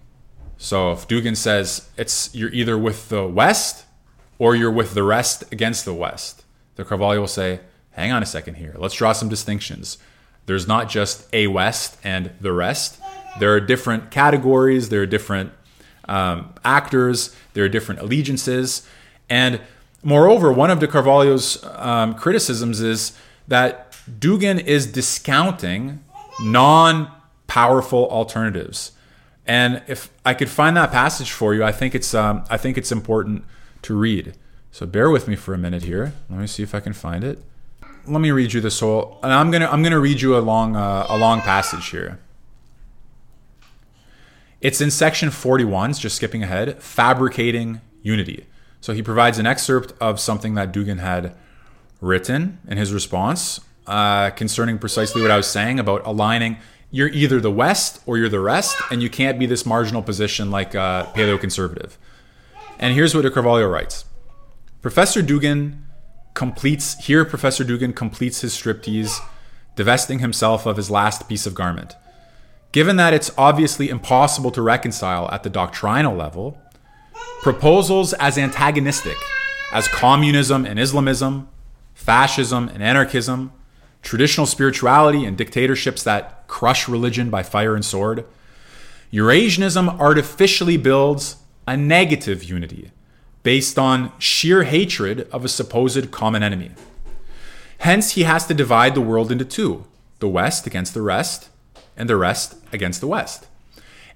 So 0.58 0.92
if 0.92 1.06
Dugin 1.06 1.36
says 1.36 1.88
it's 1.96 2.34
you're 2.34 2.52
either 2.52 2.78
with 2.78 3.08
the 3.08 3.26
West 3.26 3.84
or 4.38 4.54
you're 4.56 4.70
with 4.70 4.94
the 4.94 5.02
rest 5.02 5.44
against 5.52 5.84
the 5.84 5.94
West, 5.94 6.44
the 6.76 6.84
Carvalho 6.84 7.20
will 7.20 7.26
say, 7.26 7.60
hang 7.90 8.12
on 8.12 8.22
a 8.22 8.26
second 8.26 8.54
here. 8.54 8.74
Let's 8.78 8.94
draw 8.94 9.12
some 9.12 9.28
distinctions. 9.28 9.98
There's 10.46 10.68
not 10.68 10.88
just 10.88 11.26
a 11.32 11.48
West 11.48 11.98
and 12.04 12.30
the 12.40 12.52
rest. 12.52 13.00
There 13.40 13.52
are 13.52 13.60
different 13.60 14.10
categories. 14.10 14.88
There 14.88 15.02
are 15.02 15.06
different 15.06 15.52
um, 16.08 16.54
actors. 16.64 17.34
There 17.54 17.64
are 17.64 17.68
different 17.68 18.00
allegiances. 18.00 18.86
And 19.28 19.60
moreover, 20.02 20.52
one 20.52 20.70
of 20.70 20.78
de 20.78 20.86
Carvalho's 20.86 21.62
um, 21.64 22.14
criticisms 22.14 22.80
is 22.80 23.12
that 23.48 23.92
Dugin 24.18 24.64
is 24.64 24.86
discounting 24.86 26.02
non 26.40 27.10
powerful 27.46 28.08
alternatives. 28.08 28.92
And 29.46 29.82
if 29.86 30.10
I 30.24 30.34
could 30.34 30.48
find 30.48 30.76
that 30.76 30.90
passage 30.90 31.30
for 31.30 31.54
you, 31.54 31.62
I 31.62 31.72
think 31.72 31.94
it's 31.94 32.14
um, 32.14 32.44
I 32.50 32.56
think 32.56 32.76
it's 32.76 32.90
important 32.90 33.44
to 33.82 33.96
read. 33.96 34.34
So 34.72 34.86
bear 34.86 35.10
with 35.10 35.28
me 35.28 35.36
for 35.36 35.54
a 35.54 35.58
minute 35.58 35.84
here. 35.84 36.12
Let 36.28 36.40
me 36.40 36.46
see 36.46 36.62
if 36.62 36.74
I 36.74 36.80
can 36.80 36.92
find 36.92 37.22
it. 37.24 37.42
Let 38.06 38.20
me 38.20 38.30
read 38.30 38.52
you 38.52 38.60
this 38.60 38.80
whole, 38.80 39.18
and 39.22 39.32
I'm 39.32 39.50
gonna 39.50 39.68
I'm 39.68 39.82
gonna 39.82 40.00
read 40.00 40.20
you 40.20 40.36
a 40.36 40.40
long 40.40 40.76
uh, 40.76 41.06
a 41.08 41.16
long 41.16 41.40
passage 41.40 41.88
here. 41.90 42.18
It's 44.60 44.80
in 44.80 44.90
section 44.90 45.30
41. 45.30 45.94
Just 45.94 46.16
skipping 46.16 46.42
ahead. 46.42 46.82
Fabricating 46.82 47.80
unity. 48.02 48.46
So 48.80 48.92
he 48.92 49.02
provides 49.02 49.38
an 49.38 49.46
excerpt 49.46 49.92
of 50.00 50.18
something 50.18 50.54
that 50.54 50.72
Dugin 50.72 50.98
had 50.98 51.34
written 52.00 52.58
in 52.68 52.78
his 52.78 52.92
response 52.92 53.60
uh, 53.86 54.30
concerning 54.30 54.78
precisely 54.78 55.22
what 55.22 55.30
I 55.30 55.36
was 55.36 55.46
saying 55.46 55.78
about 55.78 56.04
aligning 56.04 56.58
you're 56.90 57.08
either 57.08 57.40
the 57.40 57.50
West 57.50 58.00
or 58.06 58.18
you're 58.18 58.28
the 58.28 58.40
rest, 58.40 58.76
and 58.90 59.02
you 59.02 59.10
can't 59.10 59.38
be 59.38 59.46
this 59.46 59.66
marginal 59.66 60.02
position 60.02 60.50
like 60.50 60.74
uh, 60.74 61.06
paleoconservative. 61.12 61.96
And 62.78 62.94
here's 62.94 63.14
what 63.14 63.22
de 63.22 63.30
Carvalho 63.30 63.66
writes 63.68 64.04
Professor 64.82 65.22
Dugin 65.22 65.82
completes, 66.34 67.04
here, 67.04 67.24
Professor 67.24 67.64
Dugin 67.64 67.94
completes 67.94 68.42
his 68.42 68.54
striptease, 68.54 69.18
divesting 69.74 70.20
himself 70.20 70.66
of 70.66 70.76
his 70.76 70.90
last 70.90 71.28
piece 71.28 71.46
of 71.46 71.54
garment. 71.54 71.96
Given 72.72 72.96
that 72.96 73.14
it's 73.14 73.30
obviously 73.38 73.88
impossible 73.88 74.50
to 74.50 74.62
reconcile 74.62 75.30
at 75.30 75.42
the 75.42 75.50
doctrinal 75.50 76.14
level, 76.14 76.60
proposals 77.42 78.12
as 78.14 78.36
antagonistic 78.36 79.16
as 79.72 79.88
communism 79.88 80.64
and 80.64 80.78
Islamism, 80.78 81.48
fascism 81.94 82.68
and 82.68 82.82
anarchism, 82.82 83.52
traditional 84.06 84.46
spirituality 84.46 85.24
and 85.24 85.36
dictatorships 85.36 86.04
that 86.04 86.46
crush 86.46 86.88
religion 86.88 87.28
by 87.28 87.42
fire 87.42 87.74
and 87.74 87.84
sword. 87.84 88.24
Eurasianism 89.12 89.98
artificially 89.98 90.76
builds 90.76 91.36
a 91.66 91.76
negative 91.76 92.44
unity 92.44 92.92
based 93.42 93.78
on 93.78 94.12
sheer 94.20 94.62
hatred 94.62 95.28
of 95.32 95.44
a 95.44 95.48
supposed 95.48 96.12
common 96.12 96.44
enemy. 96.44 96.70
Hence, 97.78 98.12
he 98.12 98.22
has 98.22 98.46
to 98.46 98.54
divide 98.54 98.94
the 98.94 99.00
world 99.00 99.32
into 99.32 99.44
two 99.44 99.84
the 100.20 100.28
West 100.28 100.66
against 100.66 100.94
the 100.94 101.02
rest, 101.02 101.50
and 101.96 102.08
the 102.08 102.16
rest 102.16 102.56
against 102.72 103.00
the 103.00 103.06
West. 103.06 103.46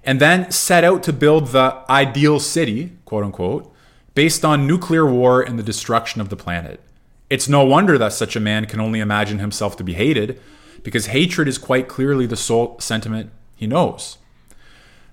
And 0.03 0.19
then 0.19 0.49
set 0.49 0.83
out 0.83 1.03
to 1.03 1.13
build 1.13 1.47
the 1.47 1.83
ideal 1.89 2.39
city, 2.39 2.93
quote 3.05 3.25
unquote, 3.25 3.71
based 4.15 4.43
on 4.45 4.65
nuclear 4.65 5.05
war 5.05 5.41
and 5.41 5.59
the 5.59 5.63
destruction 5.63 6.21
of 6.21 6.29
the 6.29 6.35
planet. 6.35 6.79
It's 7.31 7.47
no 7.47 7.63
wonder 7.63 7.97
that 7.97 8.11
such 8.11 8.35
a 8.35 8.41
man 8.41 8.65
can 8.65 8.81
only 8.81 8.99
imagine 8.99 9.39
himself 9.39 9.77
to 9.77 9.85
be 9.85 9.93
hated, 9.93 10.37
because 10.83 11.05
hatred 11.05 11.47
is 11.47 11.57
quite 11.57 11.87
clearly 11.87 12.25
the 12.25 12.35
sole 12.35 12.77
sentiment 12.81 13.31
he 13.55 13.67
knows. 13.67 14.17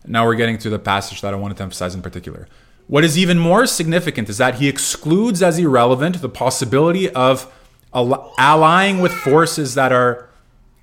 Now 0.04 0.26
we're 0.26 0.34
getting 0.34 0.58
to 0.58 0.68
the 0.68 0.80
passage 0.80 1.20
that 1.20 1.32
I 1.32 1.36
wanted 1.36 1.58
to 1.58 1.62
emphasize 1.62 1.94
in 1.94 2.02
particular. 2.02 2.48
What 2.88 3.04
is 3.04 3.16
even 3.16 3.38
more 3.38 3.66
significant 3.66 4.28
is 4.28 4.38
that 4.38 4.56
he 4.56 4.66
excludes 4.66 5.44
as 5.44 5.60
irrelevant 5.60 6.20
the 6.20 6.28
possibility 6.28 7.08
of 7.08 7.52
allying 7.94 8.98
with 8.98 9.12
forces 9.12 9.76
that 9.76 9.92
are 9.92 10.28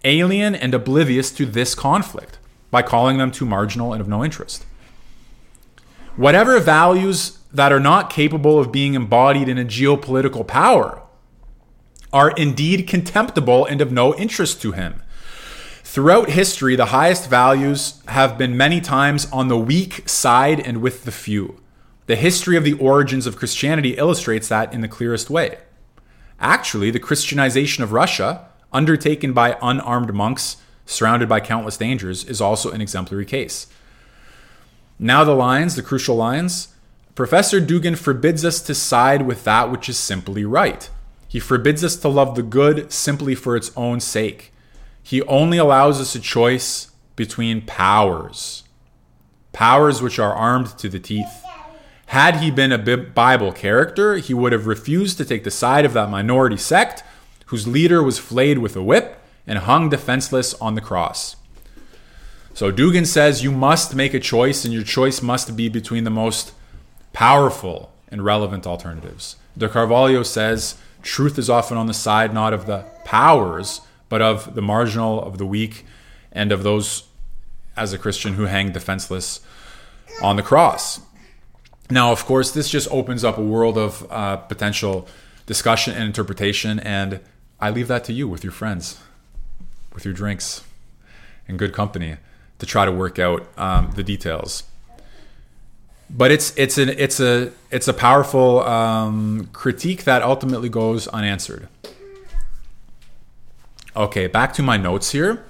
alien 0.06 0.56
and 0.56 0.74
oblivious 0.74 1.32
to 1.32 1.46
this 1.46 1.76
conflict 1.76 2.40
by 2.72 2.82
calling 2.82 3.18
them 3.18 3.32
too 3.32 3.46
marginal 3.46 3.92
and 3.92 4.00
of 4.00 4.08
no 4.08 4.24
interest. 4.24 4.66
Whatever 6.16 6.62
values 6.62 7.40
that 7.52 7.74
are 7.74 7.80
not 7.82 8.10
capable 8.10 8.58
of 8.58 8.72
being 8.72 8.94
embodied 8.94 9.50
in 9.50 9.58
a 9.58 9.66
geopolitical 9.66 10.48
power 10.48 11.02
are 12.16 12.32
indeed 12.32 12.88
contemptible 12.88 13.66
and 13.66 13.82
of 13.82 13.92
no 13.92 14.16
interest 14.16 14.62
to 14.62 14.72
him. 14.72 15.04
Throughout 15.84 16.30
history, 16.30 16.78
the 16.78 16.86
highest 16.86 17.30
values 17.30 18.02
have 18.08 18.38
been 18.38 18.56
many 18.56 18.80
times 18.80 19.30
on 19.34 19.50
the 19.50 19.58
weak 19.58 20.08
side 20.08 20.62
and 20.62 20.82
with 20.82 21.04
the 21.04 21.12
few. 21.12 21.60
The 22.06 22.16
history 22.16 22.56
of 22.56 22.64
the 22.64 22.80
origins 22.80 23.28
of 23.28 23.36
Christianity 23.36 23.98
illustrates 23.98 24.48
that 24.48 24.74
in 24.74 24.80
the 24.80 24.88
clearest 24.88 25.30
way. 25.30 25.58
Actually, 26.40 26.90
the 26.90 27.02
Christianization 27.02 27.84
of 27.84 27.92
Russia, 27.92 28.48
undertaken 28.72 29.34
by 29.34 29.58
unarmed 29.62 30.14
monks 30.14 30.56
surrounded 30.86 31.28
by 31.28 31.42
countless 31.42 31.76
dangers, 31.76 32.24
is 32.24 32.40
also 32.40 32.72
an 32.72 32.80
exemplary 32.80 33.26
case. 33.26 33.68
Now, 34.98 35.26
the 35.26 35.36
lines, 35.36 35.76
the 35.76 35.84
crucial 35.84 36.16
lines. 36.16 36.70
Professor 37.14 37.60
Dugin 37.60 37.98
forbids 37.98 38.46
us 38.46 38.62
to 38.62 38.74
side 38.74 39.24
with 39.24 39.44
that 39.44 39.70
which 39.70 39.90
is 39.90 39.98
simply 39.98 40.46
right. 40.46 40.90
He 41.36 41.42
forbids 41.42 41.84
us 41.84 41.98
to 41.98 42.08
love 42.08 42.36
the 42.36 42.42
good 42.42 42.94
simply 42.94 43.36
for 43.36 43.58
its 43.58 43.70
own 43.76 44.00
sake. 44.00 44.54
He 45.04 45.22
only 45.24 45.58
allows 45.58 46.00
us 46.00 46.16
a 46.16 46.22
choice 46.22 46.92
between 47.18 47.66
powers, 47.66 48.64
powers 49.52 50.02
which 50.02 50.18
are 50.18 50.34
armed 50.34 50.78
to 50.78 50.88
the 50.88 50.98
teeth. 50.98 51.44
Had 52.06 52.38
he 52.38 52.52
been 52.52 52.72
a 52.72 52.98
Bible 52.98 53.52
character, 53.52 54.16
he 54.16 54.34
would 54.34 54.54
have 54.54 54.66
refused 54.66 55.18
to 55.18 55.26
take 55.26 55.44
the 55.44 55.52
side 55.52 55.84
of 55.84 55.92
that 55.92 56.10
minority 56.10 56.56
sect 56.56 57.04
whose 57.48 57.68
leader 57.68 58.02
was 58.02 58.18
flayed 58.18 58.60
with 58.60 58.78
a 58.78 58.82
whip 58.82 59.22
and 59.46 59.60
hung 59.60 59.90
defenseless 59.90 60.54
on 60.62 60.76
the 60.76 60.80
cross. 60.90 61.36
So 62.54 62.72
Dugin 62.72 63.06
says 63.06 63.44
you 63.44 63.52
must 63.52 63.94
make 63.94 64.14
a 64.14 64.22
choice, 64.22 64.64
and 64.64 64.74
your 64.74 64.84
choice 64.84 65.22
must 65.22 65.58
be 65.58 65.68
between 65.68 66.06
the 66.06 66.10
most 66.10 66.54
powerful 67.12 67.92
and 68.08 68.24
relevant 68.24 68.66
alternatives. 68.66 69.36
De 69.58 69.68
Carvalho 69.68 70.24
says 70.24 70.76
truth 71.06 71.38
is 71.38 71.50
often 71.50 71.78
on 71.78 71.86
the 71.86 71.94
side 71.94 72.34
not 72.34 72.52
of 72.52 72.66
the 72.66 72.84
powers, 73.06 73.82
but 74.10 74.22
of 74.22 74.56
the 74.56 74.62
marginal, 74.62 75.24
of 75.24 75.38
the 75.38 75.46
weak, 75.46 75.86
and 76.32 76.52
of 76.52 76.64
those, 76.64 77.04
as 77.78 77.94
a 77.94 77.98
Christian, 77.98 78.34
who 78.34 78.46
hang 78.46 78.72
defenseless 78.72 79.40
on 80.22 80.36
the 80.36 80.44
cross. 80.44 81.00
Now, 81.90 82.12
of 82.12 82.26
course, 82.26 82.52
this 82.52 82.70
just 82.70 82.90
opens 82.92 83.24
up 83.24 83.38
a 83.38 83.44
world 83.44 83.78
of 83.78 84.06
uh, 84.10 84.38
potential 84.38 85.08
discussion 85.46 85.94
and 85.94 86.04
interpretation, 86.04 86.80
and 86.80 87.22
I 87.60 87.70
leave 87.70 87.88
that 87.88 88.04
to 88.06 88.14
you 88.14 88.28
with 88.28 88.44
your 88.44 88.52
friends, 88.52 89.00
with 89.94 90.04
your 90.04 90.14
drinks, 90.14 90.64
and 91.48 91.60
good 91.60 91.74
company 91.74 92.18
to 92.58 92.66
try 92.66 92.86
to 92.86 92.92
work 92.92 93.20
out 93.20 93.48
um, 93.58 93.92
the 93.96 94.04
details 94.04 94.64
but 96.10 96.32
it's 96.32 96.54
it's 96.56 96.78
an 96.78 96.90
it's 96.90 97.20
a 97.20 97.52
it's 97.72 97.88
a 97.88 97.94
powerful 97.94 98.62
um, 98.62 99.50
critique 99.54 100.04
that 100.04 100.22
ultimately 100.22 100.70
goes 100.70 101.08
unanswered. 101.08 101.68
Okay, 103.96 104.28
back 104.28 104.54
to 104.54 104.64
my 104.64 104.78
notes 104.78 105.12
here. 105.12 105.46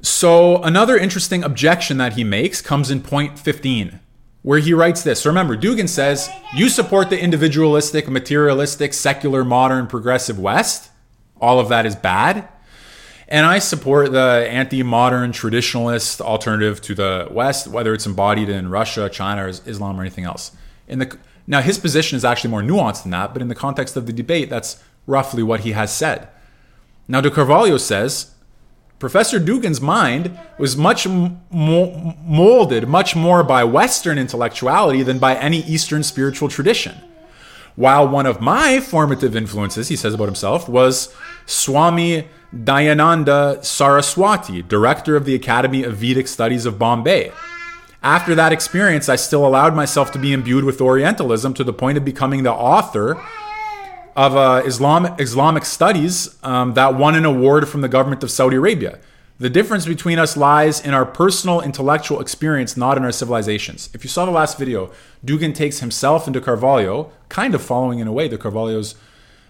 So, 0.00 0.62
another 0.62 0.98
interesting 0.98 1.42
objection 1.42 1.96
that 1.96 2.12
he 2.12 2.24
makes 2.24 2.60
comes 2.60 2.90
in 2.90 3.00
point 3.00 3.38
15, 3.38 4.00
where 4.42 4.58
he 4.58 4.74
writes 4.74 5.02
this. 5.02 5.22
So 5.22 5.30
remember, 5.30 5.56
Dugin 5.56 5.88
says, 5.88 6.28
You 6.54 6.68
support 6.68 7.08
the 7.08 7.18
individualistic, 7.18 8.08
materialistic, 8.08 8.92
secular, 8.92 9.44
modern, 9.44 9.86
progressive 9.86 10.38
West. 10.38 10.90
All 11.40 11.58
of 11.58 11.70
that 11.70 11.86
is 11.86 11.96
bad. 11.96 12.48
And 13.28 13.46
I 13.46 13.58
support 13.58 14.12
the 14.12 14.46
anti 14.50 14.82
modern, 14.82 15.32
traditionalist 15.32 16.20
alternative 16.20 16.80
to 16.82 16.94
the 16.94 17.28
West, 17.30 17.66
whether 17.68 17.94
it's 17.94 18.06
embodied 18.06 18.48
in 18.48 18.68
Russia, 18.68 19.08
China, 19.08 19.46
or 19.46 19.48
Islam, 19.48 19.98
or 19.98 20.02
anything 20.02 20.24
else. 20.24 20.52
In 20.86 20.98
the, 20.98 21.18
now, 21.46 21.60
his 21.60 21.78
position 21.78 22.16
is 22.16 22.24
actually 22.24 22.50
more 22.50 22.62
nuanced 22.62 23.02
than 23.02 23.12
that, 23.12 23.32
but 23.32 23.42
in 23.42 23.48
the 23.48 23.54
context 23.54 23.96
of 23.96 24.06
the 24.06 24.12
debate, 24.12 24.50
that's 24.50 24.82
roughly 25.06 25.42
what 25.42 25.60
he 25.60 25.72
has 25.72 25.94
said. 25.94 26.28
Now, 27.08 27.20
De 27.20 27.30
Carvalho 27.30 27.76
says 27.76 28.34
Professor 28.98 29.38
Dugin's 29.38 29.80
mind 29.80 30.38
was 30.58 30.76
much 30.76 31.06
mo- 31.06 31.38
molded 31.50 32.88
much 32.88 33.14
more 33.14 33.42
by 33.42 33.64
Western 33.64 34.18
intellectuality 34.18 35.02
than 35.02 35.18
by 35.18 35.34
any 35.34 35.58
Eastern 35.64 36.02
spiritual 36.02 36.48
tradition. 36.48 36.94
While 37.76 38.08
one 38.08 38.26
of 38.26 38.40
my 38.40 38.80
formative 38.80 39.34
influences, 39.34 39.88
he 39.88 39.96
says 39.96 40.14
about 40.14 40.26
himself, 40.26 40.68
was 40.68 41.14
Swami 41.44 42.28
Dayananda 42.54 43.64
Saraswati, 43.64 44.62
director 44.62 45.16
of 45.16 45.24
the 45.24 45.34
Academy 45.34 45.82
of 45.82 45.96
Vedic 45.96 46.28
Studies 46.28 46.66
of 46.66 46.78
Bombay. 46.78 47.32
After 48.02 48.34
that 48.34 48.52
experience, 48.52 49.08
I 49.08 49.16
still 49.16 49.46
allowed 49.46 49.74
myself 49.74 50.12
to 50.12 50.18
be 50.18 50.32
imbued 50.32 50.64
with 50.64 50.80
Orientalism 50.80 51.54
to 51.54 51.64
the 51.64 51.72
point 51.72 51.98
of 51.98 52.04
becoming 52.04 52.42
the 52.42 52.52
author 52.52 53.20
of 54.14 54.36
uh, 54.36 54.62
Islamic, 54.64 55.18
Islamic 55.18 55.64
studies 55.64 56.36
um, 56.44 56.74
that 56.74 56.94
won 56.94 57.16
an 57.16 57.24
award 57.24 57.68
from 57.68 57.80
the 57.80 57.88
government 57.88 58.22
of 58.22 58.30
Saudi 58.30 58.56
Arabia. 58.56 59.00
The 59.44 59.50
difference 59.50 59.84
between 59.84 60.18
us 60.18 60.38
lies 60.38 60.80
in 60.80 60.94
our 60.94 61.04
personal 61.04 61.60
intellectual 61.60 62.18
experience, 62.18 62.78
not 62.78 62.96
in 62.96 63.04
our 63.04 63.12
civilizations. 63.12 63.90
If 63.92 64.02
you 64.02 64.08
saw 64.08 64.24
the 64.24 64.30
last 64.30 64.56
video, 64.56 64.90
Dugin 65.22 65.54
takes 65.54 65.80
himself 65.80 66.26
into 66.26 66.40
Carvalho, 66.40 67.12
kind 67.28 67.54
of 67.54 67.60
following 67.60 67.98
in 67.98 68.08
a 68.08 68.12
way 68.12 68.26
the 68.26 68.38
Carvalho's 68.38 68.94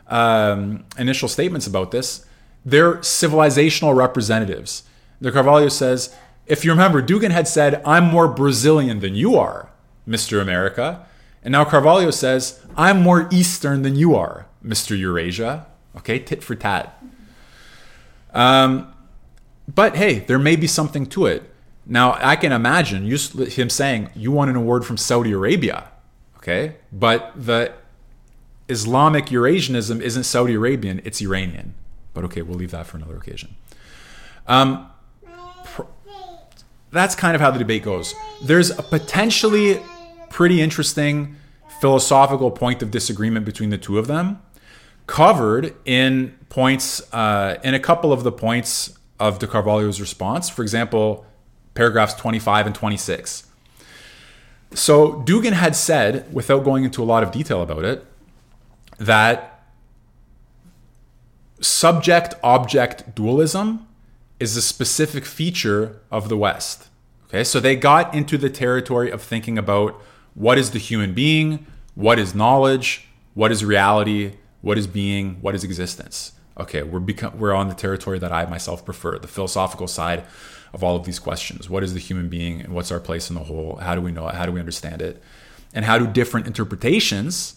um, 0.08 0.84
initial 0.98 1.28
statements 1.28 1.68
about 1.68 1.92
this. 1.92 2.26
They're 2.64 2.96
civilizational 2.96 3.94
representatives. 3.94 4.82
The 5.20 5.30
Carvalho 5.30 5.68
says, 5.68 6.12
if 6.48 6.64
you 6.64 6.72
remember, 6.72 7.00
Dugin 7.00 7.30
had 7.30 7.46
said, 7.46 7.80
I'm 7.86 8.06
more 8.06 8.26
Brazilian 8.26 8.98
than 8.98 9.14
you 9.14 9.36
are, 9.36 9.70
Mr. 10.08 10.42
America. 10.42 11.06
And 11.44 11.52
now 11.52 11.64
Carvalho 11.64 12.10
says, 12.10 12.60
I'm 12.76 13.00
more 13.00 13.28
Eastern 13.30 13.82
than 13.82 13.94
you 13.94 14.16
are, 14.16 14.46
Mr. 14.60 14.98
Eurasia. 14.98 15.66
Okay, 15.98 16.18
tit 16.18 16.42
for 16.42 16.56
tat. 16.56 17.00
Um, 18.32 18.92
but 19.74 19.96
hey, 19.96 20.20
there 20.20 20.38
may 20.38 20.56
be 20.56 20.66
something 20.66 21.06
to 21.06 21.26
it. 21.26 21.50
Now, 21.86 22.16
I 22.20 22.36
can 22.36 22.52
imagine 22.52 23.04
him 23.04 23.70
saying, 23.70 24.10
You 24.14 24.32
won 24.32 24.48
an 24.48 24.56
award 24.56 24.86
from 24.86 24.96
Saudi 24.96 25.32
Arabia. 25.32 25.88
Okay, 26.38 26.76
but 26.92 27.32
the 27.36 27.72
Islamic 28.68 29.26
Eurasianism 29.26 30.00
isn't 30.00 30.24
Saudi 30.24 30.54
Arabian, 30.54 31.00
it's 31.04 31.20
Iranian. 31.20 31.74
But 32.12 32.24
okay, 32.24 32.42
we'll 32.42 32.58
leave 32.58 32.70
that 32.70 32.86
for 32.86 32.96
another 32.96 33.16
occasion. 33.16 33.54
Um, 34.46 34.90
pr- 35.64 35.82
that's 36.90 37.14
kind 37.14 37.34
of 37.34 37.40
how 37.40 37.50
the 37.50 37.58
debate 37.58 37.82
goes. 37.82 38.14
There's 38.42 38.70
a 38.70 38.82
potentially 38.82 39.80
pretty 40.30 40.60
interesting 40.60 41.36
philosophical 41.80 42.50
point 42.50 42.82
of 42.82 42.90
disagreement 42.90 43.44
between 43.44 43.70
the 43.70 43.78
two 43.78 43.98
of 43.98 44.06
them, 44.06 44.40
covered 45.06 45.74
in 45.84 46.38
points 46.48 47.02
uh, 47.12 47.58
in 47.62 47.74
a 47.74 47.80
couple 47.80 48.12
of 48.12 48.22
the 48.22 48.32
points 48.32 48.96
of 49.18 49.38
De 49.38 49.46
Carvalho's 49.46 50.00
response. 50.00 50.48
For 50.48 50.62
example, 50.62 51.26
paragraphs 51.74 52.14
25 52.14 52.66
and 52.66 52.74
26. 52.74 53.46
So 54.74 55.22
Dugin 55.22 55.52
had 55.52 55.76
said, 55.76 56.32
without 56.32 56.64
going 56.64 56.84
into 56.84 57.02
a 57.02 57.04
lot 57.04 57.22
of 57.22 57.30
detail 57.30 57.62
about 57.62 57.84
it, 57.84 58.04
that 58.98 59.62
subject 61.60 62.34
object 62.42 63.14
dualism 63.14 63.86
is 64.40 64.56
a 64.56 64.62
specific 64.62 65.24
feature 65.24 66.00
of 66.10 66.28
the 66.28 66.36
West. 66.36 66.88
Okay, 67.28 67.44
so 67.44 67.60
they 67.60 67.76
got 67.76 68.14
into 68.14 68.36
the 68.36 68.50
territory 68.50 69.10
of 69.10 69.22
thinking 69.22 69.58
about 69.58 70.00
what 70.34 70.58
is 70.58 70.72
the 70.72 70.78
human 70.78 71.14
being, 71.14 71.66
what 71.94 72.18
is 72.18 72.34
knowledge, 72.34 73.08
what 73.34 73.50
is 73.50 73.64
reality, 73.64 74.34
what 74.60 74.76
is 74.76 74.86
being, 74.86 75.36
what 75.40 75.54
is 75.54 75.64
existence. 75.64 76.32
Okay, 76.58 76.82
we're 76.82 77.00
become, 77.00 77.38
we're 77.38 77.52
on 77.52 77.68
the 77.68 77.74
territory 77.74 78.18
that 78.20 78.32
I 78.32 78.46
myself 78.46 78.84
prefer, 78.84 79.18
the 79.18 79.28
philosophical 79.28 79.88
side 79.88 80.24
of 80.72 80.84
all 80.84 80.96
of 80.96 81.04
these 81.04 81.18
questions. 81.18 81.68
What 81.68 81.82
is 81.82 81.94
the 81.94 82.00
human 82.00 82.28
being 82.28 82.60
and 82.60 82.72
what's 82.74 82.92
our 82.92 83.00
place 83.00 83.28
in 83.28 83.34
the 83.34 83.44
whole? 83.44 83.76
How 83.76 83.94
do 83.94 84.00
we 84.00 84.12
know 84.12 84.28
it? 84.28 84.34
How 84.34 84.46
do 84.46 84.52
we 84.52 84.60
understand 84.60 85.02
it? 85.02 85.22
And 85.72 85.84
how 85.84 85.98
do 85.98 86.06
different 86.06 86.46
interpretations 86.46 87.56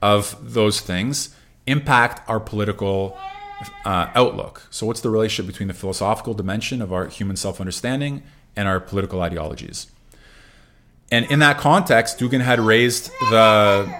of 0.00 0.54
those 0.54 0.80
things 0.80 1.34
impact 1.66 2.28
our 2.28 2.38
political 2.38 3.18
uh, 3.84 4.10
outlook? 4.14 4.66
So, 4.70 4.86
what's 4.86 5.00
the 5.00 5.10
relationship 5.10 5.50
between 5.50 5.68
the 5.68 5.74
philosophical 5.74 6.34
dimension 6.34 6.80
of 6.80 6.92
our 6.92 7.06
human 7.06 7.36
self 7.36 7.60
understanding 7.60 8.22
and 8.54 8.68
our 8.68 8.78
political 8.78 9.20
ideologies? 9.20 9.88
And 11.10 11.26
in 11.26 11.40
that 11.40 11.58
context, 11.58 12.20
Dugin 12.20 12.40
had 12.40 12.60
raised 12.60 13.10
the 13.30 13.92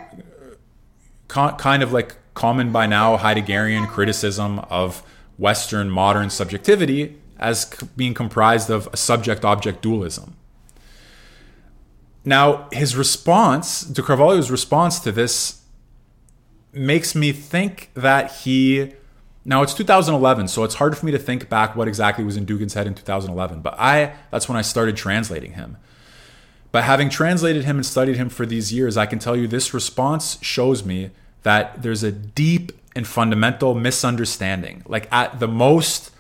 kind 1.28 1.82
of 1.82 1.92
like 1.92 2.16
common 2.34 2.72
by 2.72 2.86
now 2.86 3.16
Heideggerian 3.16 3.88
criticism 3.88 4.60
of 4.70 5.02
Western 5.38 5.90
modern 5.90 6.30
subjectivity 6.30 7.16
as 7.38 7.64
being 7.96 8.14
comprised 8.14 8.70
of 8.70 8.88
a 8.92 8.96
subject 8.96 9.44
object 9.44 9.82
dualism. 9.82 10.36
Now, 12.24 12.68
his 12.70 12.96
response, 12.96 13.82
De 13.82 14.02
Carvalho's 14.02 14.50
response 14.50 15.00
to 15.00 15.10
this, 15.10 15.62
makes 16.72 17.14
me 17.14 17.32
think 17.32 17.90
that 17.94 18.32
he. 18.32 18.92
Now 19.42 19.62
it's 19.62 19.72
2011, 19.72 20.48
so 20.48 20.64
it's 20.64 20.74
hard 20.74 20.96
for 20.98 21.06
me 21.06 21.12
to 21.12 21.18
think 21.18 21.48
back 21.48 21.74
what 21.74 21.88
exactly 21.88 22.22
was 22.24 22.36
in 22.36 22.44
Dugin's 22.44 22.74
head 22.74 22.86
in 22.86 22.94
2011. 22.94 23.62
But 23.62 23.74
I, 23.78 24.14
that's 24.30 24.48
when 24.48 24.58
I 24.58 24.62
started 24.62 24.96
translating 24.96 25.54
him. 25.54 25.78
But 26.72 26.84
having 26.84 27.08
translated 27.08 27.64
him 27.64 27.76
and 27.76 27.86
studied 27.86 28.16
him 28.16 28.28
for 28.28 28.44
these 28.44 28.72
years, 28.72 28.98
I 28.98 29.06
can 29.06 29.18
tell 29.18 29.34
you 29.34 29.48
this 29.48 29.72
response 29.72 30.38
shows 30.42 30.84
me 30.84 31.10
that 31.42 31.82
there's 31.82 32.02
a 32.02 32.12
deep 32.12 32.72
and 32.94 33.06
fundamental 33.06 33.74
misunderstanding. 33.74 34.82
Like 34.86 35.10
at 35.12 35.40
the 35.40 35.48
most, 35.48 36.10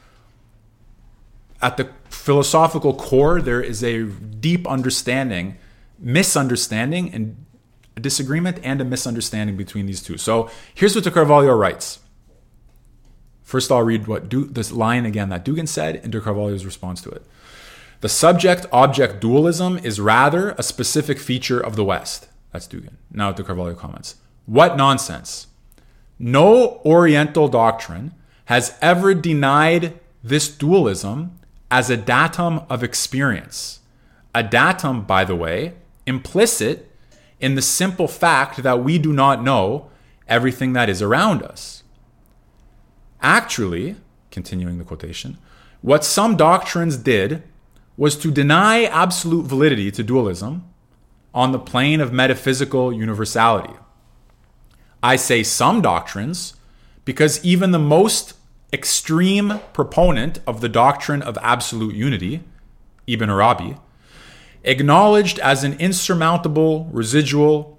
at 1.60 1.76
the 1.76 1.90
philosophical 2.08 2.94
core, 2.94 3.40
there 3.40 3.60
is 3.60 3.82
a 3.82 4.04
deep 4.04 4.66
understanding, 4.66 5.58
misunderstanding, 5.98 7.12
and 7.12 7.44
a 7.96 8.00
disagreement 8.00 8.58
and 8.62 8.80
a 8.80 8.84
misunderstanding 8.84 9.56
between 9.56 9.86
these 9.86 10.02
two. 10.02 10.16
So 10.16 10.50
here's 10.74 10.94
what 10.94 11.04
De 11.04 11.10
Carvalho 11.10 11.54
writes. 11.54 12.00
First, 13.42 13.72
I'll 13.72 13.82
read 13.82 14.06
what 14.06 14.28
du- 14.28 14.46
this 14.46 14.70
line 14.70 15.04
again 15.04 15.28
that 15.30 15.44
Dugin 15.44 15.66
said 15.66 15.96
and 15.96 16.12
De 16.12 16.20
Carvalho's 16.20 16.64
response 16.64 17.02
to 17.02 17.10
it. 17.10 17.26
The 18.00 18.08
subject 18.08 18.64
object 18.72 19.20
dualism 19.20 19.78
is 19.78 20.00
rather 20.00 20.50
a 20.52 20.62
specific 20.62 21.18
feature 21.18 21.60
of 21.60 21.76
the 21.76 21.84
West. 21.84 22.28
That's 22.52 22.66
Dugin. 22.66 22.94
Now 23.10 23.32
De 23.32 23.42
Carvalho 23.42 23.74
comments. 23.74 24.16
What 24.46 24.76
nonsense. 24.76 25.46
No 26.18 26.80
Oriental 26.84 27.48
doctrine 27.48 28.14
has 28.46 28.76
ever 28.82 29.14
denied 29.14 29.98
this 30.22 30.48
dualism 30.48 31.38
as 31.70 31.88
a 31.88 31.96
datum 31.96 32.62
of 32.68 32.82
experience. 32.82 33.80
A 34.34 34.42
datum, 34.42 35.02
by 35.02 35.24
the 35.24 35.36
way, 35.36 35.74
implicit 36.06 36.90
in 37.40 37.54
the 37.54 37.62
simple 37.62 38.08
fact 38.08 38.62
that 38.62 38.84
we 38.84 38.98
do 38.98 39.12
not 39.12 39.42
know 39.42 39.90
everything 40.28 40.72
that 40.74 40.88
is 40.88 41.00
around 41.00 41.42
us. 41.42 41.82
Actually, 43.22 43.96
continuing 44.30 44.78
the 44.78 44.84
quotation, 44.84 45.38
what 45.82 46.04
some 46.04 46.36
doctrines 46.36 46.96
did 46.96 47.42
was 47.96 48.16
to 48.16 48.30
deny 48.30 48.84
absolute 48.84 49.46
validity 49.46 49.90
to 49.90 50.02
dualism 50.02 50.64
on 51.34 51.52
the 51.52 51.58
plane 51.58 52.00
of 52.00 52.12
metaphysical 52.12 52.92
universality. 52.92 53.74
I 55.02 55.16
say 55.16 55.42
some 55.42 55.80
doctrines 55.80 56.54
because 57.04 57.44
even 57.44 57.70
the 57.70 57.78
most 57.78 58.34
extreme 58.72 59.60
proponent 59.72 60.40
of 60.46 60.60
the 60.60 60.68
doctrine 60.68 61.22
of 61.22 61.38
absolute 61.42 61.94
unity, 61.94 62.42
Ibn 63.06 63.30
Arabi, 63.30 63.76
acknowledged 64.62 65.38
as 65.38 65.64
an 65.64 65.74
insurmountable 65.74 66.88
residual 66.92 67.78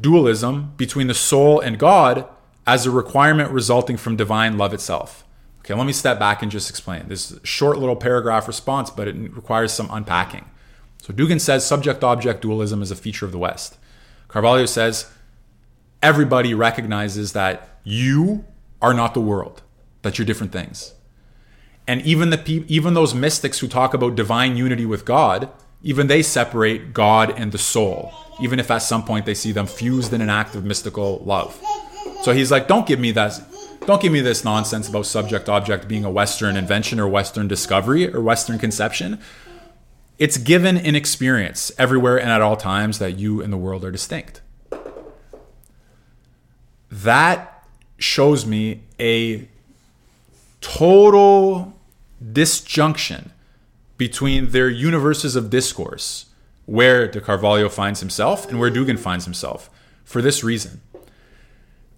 dualism 0.00 0.72
between 0.76 1.06
the 1.06 1.14
soul 1.14 1.60
and 1.60 1.78
God 1.78 2.26
as 2.66 2.86
a 2.86 2.90
requirement 2.90 3.50
resulting 3.50 3.96
from 3.96 4.16
divine 4.16 4.58
love 4.58 4.74
itself. 4.74 5.24
Okay, 5.60 5.74
let 5.74 5.86
me 5.86 5.92
step 5.92 6.18
back 6.18 6.42
and 6.42 6.50
just 6.50 6.70
explain. 6.70 7.08
This 7.08 7.38
short 7.42 7.78
little 7.78 7.96
paragraph 7.96 8.46
response, 8.46 8.90
but 8.90 9.08
it 9.08 9.14
requires 9.34 9.72
some 9.72 9.88
unpacking. 9.90 10.44
So 11.02 11.12
Dugin 11.12 11.40
says 11.40 11.64
subject 11.66 12.02
object 12.02 12.42
dualism 12.42 12.82
is 12.82 12.90
a 12.90 12.96
feature 12.96 13.26
of 13.26 13.32
the 13.32 13.38
West. 13.38 13.76
Carvalho 14.28 14.66
says 14.66 15.10
everybody 16.02 16.54
recognizes 16.54 17.32
that 17.32 17.80
you 17.84 18.44
are 18.82 18.94
not 18.94 19.14
the 19.14 19.20
world, 19.20 19.62
that 20.02 20.18
you're 20.18 20.26
different 20.26 20.52
things. 20.52 20.94
And 21.86 22.02
even 22.02 22.30
the 22.30 22.38
pe- 22.38 22.64
even 22.66 22.94
those 22.94 23.14
mystics 23.14 23.60
who 23.60 23.68
talk 23.68 23.94
about 23.94 24.16
divine 24.16 24.56
unity 24.56 24.86
with 24.86 25.04
God, 25.04 25.48
even 25.82 26.08
they 26.08 26.22
separate 26.22 26.92
God 26.92 27.32
and 27.36 27.52
the 27.52 27.58
soul, 27.58 28.12
even 28.40 28.58
if 28.58 28.70
at 28.70 28.78
some 28.78 29.04
point 29.04 29.24
they 29.24 29.34
see 29.34 29.52
them 29.52 29.66
fused 29.66 30.12
in 30.12 30.20
an 30.20 30.30
act 30.30 30.54
of 30.54 30.64
mystical 30.64 31.22
love. 31.24 31.60
So 32.22 32.32
he's 32.32 32.50
like, 32.50 32.66
don't 32.66 32.86
give 32.86 32.98
me 32.98 33.12
that 33.12 33.40
don't 33.86 34.02
give 34.02 34.10
me 34.10 34.20
this 34.20 34.44
nonsense 34.44 34.88
about 34.88 35.06
subject 35.06 35.48
object 35.48 35.86
being 35.86 36.04
a 36.04 36.10
Western 36.10 36.56
invention 36.56 36.98
or 36.98 37.06
Western 37.06 37.46
discovery 37.46 38.12
or 38.12 38.20
Western 38.20 38.58
conception. 38.58 39.20
It's 40.18 40.38
given 40.38 40.76
in 40.76 40.96
experience 40.96 41.70
everywhere 41.78 42.18
and 42.18 42.30
at 42.30 42.42
all 42.42 42.56
times 42.56 42.98
that 42.98 43.16
you 43.16 43.40
and 43.40 43.52
the 43.52 43.56
world 43.56 43.84
are 43.84 43.92
distinct. 43.92 44.40
That 47.02 47.64
shows 47.98 48.46
me 48.46 48.80
a 48.98 49.48
total 50.60 51.74
disjunction 52.32 53.32
between 53.98 54.50
their 54.50 54.70
universes 54.70 55.36
of 55.36 55.50
discourse, 55.50 56.26
where 56.64 57.06
de 57.06 57.20
Carvalho 57.20 57.68
finds 57.68 58.00
himself 58.00 58.48
and 58.48 58.58
where 58.58 58.70
Dugin 58.70 58.98
finds 58.98 59.24
himself, 59.24 59.68
for 60.04 60.22
this 60.22 60.42
reason. 60.42 60.80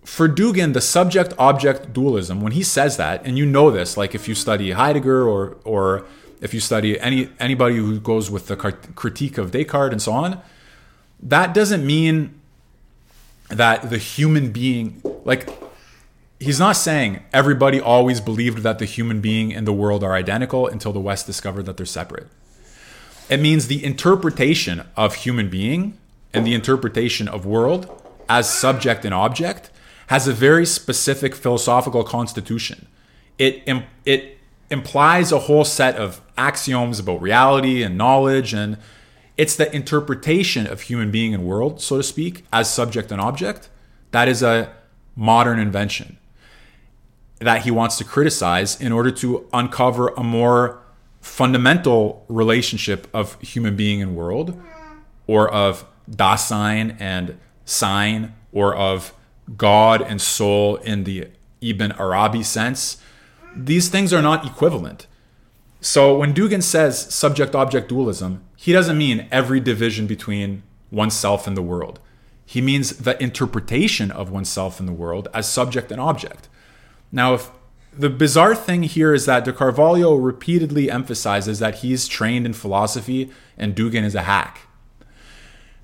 For 0.04 0.28
Dugin, 0.28 0.72
the 0.72 0.80
subject 0.80 1.32
object 1.38 1.92
dualism, 1.92 2.40
when 2.40 2.52
he 2.52 2.62
says 2.62 2.96
that, 2.96 3.24
and 3.24 3.38
you 3.38 3.46
know 3.46 3.70
this, 3.70 3.96
like 3.96 4.14
if 4.14 4.26
you 4.26 4.34
study 4.34 4.72
Heidegger 4.72 5.28
or, 5.28 5.58
or 5.64 6.06
if 6.40 6.52
you 6.52 6.61
study 6.61 6.98
any 6.98 7.30
anybody 7.38 7.76
who 7.76 8.00
goes 8.00 8.30
with 8.30 8.48
the 8.48 8.56
critique 8.56 9.38
of 9.38 9.52
Descartes 9.52 9.92
and 9.92 10.02
so 10.02 10.12
on, 10.12 10.40
that 11.22 11.54
doesn't 11.54 11.87
mean 11.87 12.38
that 13.48 13.90
the 13.90 13.98
human 13.98 14.52
being, 14.52 15.02
like 15.24 15.48
he's 16.38 16.58
not 16.58 16.72
saying 16.72 17.22
everybody 17.32 17.80
always 17.80 18.20
believed 18.20 18.58
that 18.58 18.78
the 18.78 18.84
human 18.84 19.20
being 19.20 19.54
and 19.54 19.66
the 19.66 19.72
world 19.72 20.04
are 20.04 20.14
identical 20.14 20.66
until 20.66 20.92
the 20.92 21.00
West 21.00 21.26
discovered 21.26 21.64
that 21.66 21.76
they're 21.76 21.87
separate. 21.87 22.28
It 23.28 23.40
means 23.40 23.66
the 23.66 23.84
interpretation 23.84 24.87
of 24.96 25.16
human 25.16 25.50
being 25.50 25.98
and 26.32 26.46
the 26.46 26.54
interpretation 26.54 27.28
of 27.28 27.44
world 27.44 28.02
as 28.28 28.52
subject 28.52 29.04
and 29.04 29.14
object 29.14 29.70
has 30.08 30.26
a 30.26 30.32
very 30.32 30.64
specific 30.64 31.34
philosophical 31.34 32.04
constitution. 32.04 32.87
It, 33.38 33.62
it 34.04 34.38
implies 34.70 35.32
a 35.32 35.40
whole 35.40 35.64
set 35.64 35.96
of 35.96 36.20
axioms 36.37 36.98
about 36.98 37.20
reality 37.20 37.82
and 37.82 37.98
knowledge, 37.98 38.54
and 38.54 38.78
it's 39.38 39.57
the 39.57 39.74
interpretation 39.74 40.66
of 40.66 40.83
human 40.83 41.11
being 41.11 41.33
and 41.33 41.44
world, 41.44 41.81
so 41.81 41.96
to 41.96 42.03
speak, 42.03 42.44
as 42.53 42.70
subject 42.70 43.11
and 43.12 43.20
object. 43.20 43.70
That 44.11 44.29
is 44.29 44.42
a 44.42 44.74
modern 45.16 45.59
invention 45.59 46.18
that 47.38 47.62
he 47.62 47.70
wants 47.70 47.96
to 47.98 48.05
criticize 48.05 48.81
in 48.81 48.90
order 48.90 49.12
to 49.12 49.48
uncover 49.53 50.09
a 50.09 50.24
more 50.24 50.83
fundamental 51.20 52.24
relationship 52.29 53.07
of 53.14 53.40
human 53.40 53.77
being 53.77 54.03
and 54.03 54.16
world, 54.16 54.61
or 55.27 55.48
of 55.48 55.85
Dasein 56.11 56.96
and 56.98 57.38
Sein, 57.64 58.35
or 58.53 58.74
of 58.74 59.14
God 59.57 60.03
and 60.03 60.20
soul 60.20 60.77
in 60.77 61.05
the 61.05 61.29
Ibn 61.61 61.92
Arabi 61.92 62.42
sense. 62.42 63.01
These 63.55 63.88
things 63.88 64.12
are 64.12 64.22
not 64.22 64.46
equivalent. 64.46 65.07
So 65.88 66.18
when 66.18 66.35
Dugin 66.35 66.62
says 66.62 67.14
subject 67.14 67.55
object 67.55 67.88
dualism, 67.88 68.44
he 68.57 68.74
doesn't 68.74 68.98
mean 68.98 69.27
every 69.33 69.59
division 69.59 70.07
between 70.07 70.62
oneself 70.90 71.46
and 71.46 71.57
the 71.57 71.62
world. 71.62 71.98
He 72.44 72.61
means 72.61 72.98
the 72.98 73.20
interpretation 73.22 74.11
of 74.11 74.31
oneself 74.31 74.81
in 74.81 74.85
the 74.85 74.92
world 74.92 75.29
as 75.33 75.51
subject 75.51 75.90
and 75.90 75.98
object. 75.98 76.46
Now, 77.11 77.33
if 77.33 77.51
the 77.90 78.11
bizarre 78.11 78.55
thing 78.55 78.83
here 78.83 79.14
is 79.14 79.24
that 79.24 79.46
De 79.46 79.53
Carvalho 79.55 80.14
repeatedly 80.14 80.90
emphasizes 80.90 81.59
that 81.61 81.77
he's 81.77 82.07
trained 82.07 82.44
in 82.44 82.53
philosophy 82.53 83.31
and 83.57 83.74
Dugin 83.74 84.05
is 84.05 84.14
a 84.14 84.24
hack. 84.24 84.68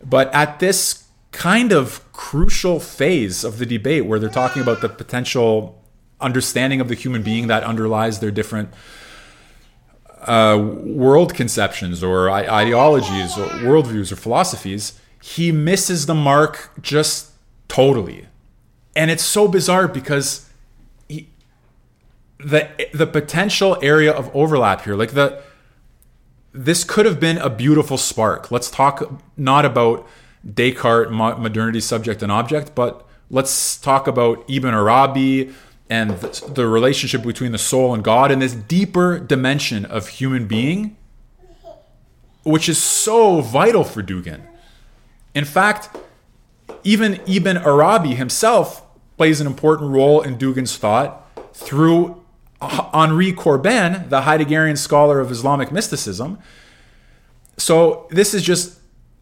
But 0.04 0.30
at 0.34 0.60
this 0.60 1.04
kind 1.32 1.72
of 1.72 2.12
crucial 2.12 2.78
phase 2.78 3.42
of 3.42 3.58
the 3.58 3.64
debate 3.64 4.04
where 4.04 4.18
they're 4.18 4.28
talking 4.28 4.60
about 4.60 4.82
the 4.82 4.90
potential 4.90 5.82
understanding 6.20 6.82
of 6.82 6.88
the 6.88 6.94
human 6.94 7.22
being 7.22 7.46
that 7.46 7.64
underlies 7.64 8.20
their 8.20 8.30
different 8.30 8.68
uh, 10.26 10.58
world 10.58 11.34
conceptions 11.34 12.02
or 12.02 12.30
ideologies 12.30 13.36
or 13.36 13.46
worldviews 13.60 14.12
or 14.12 14.16
philosophies, 14.16 14.98
he 15.22 15.52
misses 15.52 16.06
the 16.06 16.14
mark 16.14 16.70
just 16.80 17.32
totally. 17.68 18.26
And 18.96 19.10
it's 19.10 19.24
so 19.24 19.48
bizarre 19.48 19.88
because 19.88 20.48
he, 21.08 21.28
the 22.38 22.68
the 22.92 23.06
potential 23.06 23.78
area 23.82 24.12
of 24.12 24.30
overlap 24.34 24.82
here 24.82 24.94
like 24.94 25.12
the 25.12 25.42
this 26.52 26.84
could 26.84 27.06
have 27.06 27.18
been 27.18 27.38
a 27.38 27.50
beautiful 27.50 27.96
spark 27.96 28.50
let's 28.50 28.70
talk 28.70 29.20
not 29.36 29.64
about 29.64 30.06
descartes 30.48 31.10
modernity 31.10 31.80
subject 31.80 32.22
and 32.22 32.30
object 32.30 32.74
but 32.74 33.06
let's 33.30 33.76
talk 33.78 34.06
about 34.06 34.44
ibn 34.48 34.74
arabi 34.74 35.52
and 35.94 36.10
the, 36.20 36.52
the 36.54 36.66
relationship 36.66 37.22
between 37.22 37.52
the 37.52 37.58
soul 37.58 37.94
and 37.94 38.02
god 38.02 38.30
and 38.30 38.40
this 38.42 38.54
deeper 38.54 39.18
dimension 39.18 39.84
of 39.84 40.08
human 40.08 40.46
being 40.46 40.96
which 42.42 42.68
is 42.68 42.78
so 42.82 43.40
vital 43.40 43.84
for 43.84 44.02
dugin 44.02 44.40
in 45.34 45.44
fact 45.44 45.96
even 46.82 47.20
ibn 47.26 47.56
arabi 47.56 48.14
himself 48.14 48.82
plays 49.16 49.40
an 49.40 49.46
important 49.46 49.90
role 49.90 50.20
in 50.20 50.36
dugin's 50.36 50.76
thought 50.76 51.20
through 51.52 52.24
Henri 52.60 53.32
Corbin, 53.32 54.08
the 54.08 54.22
Heideggerian 54.22 54.78
scholar 54.78 55.20
of 55.20 55.30
Islamic 55.30 55.70
mysticism. 55.72 56.38
So 57.56 58.06
this 58.10 58.34
is 58.34 58.42
just 58.42 58.78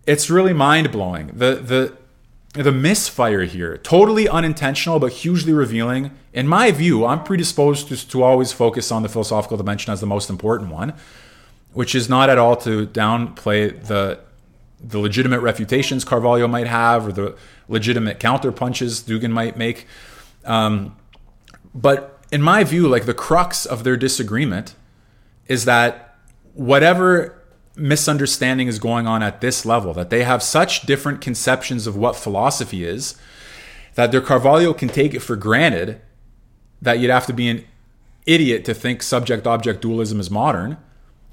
it's 0.07 0.31
really 0.31 0.53
mind-blowing. 0.53 1.33
The 1.35 1.57
the 1.57 2.63
the 2.63 2.73
misfire 2.73 3.45
here, 3.45 3.79
totally 3.79 4.29
unintentional 4.29 4.99
but 4.99 5.13
hugely 5.13 5.53
revealing. 5.53 6.11
In 6.33 6.49
my 6.49 6.71
view, 6.71 7.05
I'm 7.05 7.23
predisposed 7.23 7.88
to, 7.88 8.09
to 8.09 8.23
always 8.23 8.53
focus 8.53 8.90
on 8.90 9.03
the 9.03 9.09
philosophical 9.09 9.57
dimension 9.57 9.92
as 9.92 10.01
the 10.01 10.07
most 10.07 10.31
important 10.31 10.71
one, 10.71 10.95
which 11.73 11.95
is 11.95 12.09
not 12.09 12.31
at 12.31 12.38
all 12.38 12.57
to 12.57 12.87
downplay 12.87 13.85
the 13.87 14.21
the 14.85 14.99
legitimate 14.99 15.40
refutations 15.40 16.05
Carvalho 16.05 16.49
might 16.49 16.66
have 16.66 17.07
or 17.07 17.12
the 17.12 17.37
legitimate 17.68 18.18
counterpunches 18.18 19.05
Dugin 19.05 19.31
might 19.31 19.57
make. 19.57 19.87
Um, 20.45 20.97
but 21.73 22.21
in 22.33 22.42
my 22.42 22.64
view, 22.64 22.88
like 22.88 23.07
the 23.07 23.14
crux 23.14 23.64
of 23.64 23.85
their 23.85 23.97
disagreement 23.97 24.75
is 25.47 25.66
that 25.66 26.16
whatever 26.55 27.40
misunderstanding 27.77 28.68
is 28.68 28.79
going 28.79 29.07
on 29.07 29.23
at 29.23 29.40
this 29.40 29.64
level, 29.64 29.95
that 29.95 30.11
they 30.11 30.25
have 30.25 30.42
such 30.42 30.83
different 30.83 31.21
conceptions 31.21 31.87
of 31.87 31.97
what 31.97 32.16
philosophy 32.16 32.85
is, 32.85 33.16
that 33.95 34.11
their 34.11 34.21
Carvalho 34.21 34.75
can 34.75 34.88
take 34.88 35.14
it 35.14 35.21
for 35.21 35.37
granted 35.37 36.01
that 36.83 36.99
you'd 36.99 37.11
have 37.11 37.27
to 37.27 37.33
be 37.33 37.49
an 37.49 37.64
idiot 38.27 38.64
to 38.66 38.75
think 38.75 39.03
subject 39.03 39.47
object 39.47 39.81
dualism 39.81 40.21
is 40.21 40.31
modern, 40.31 40.77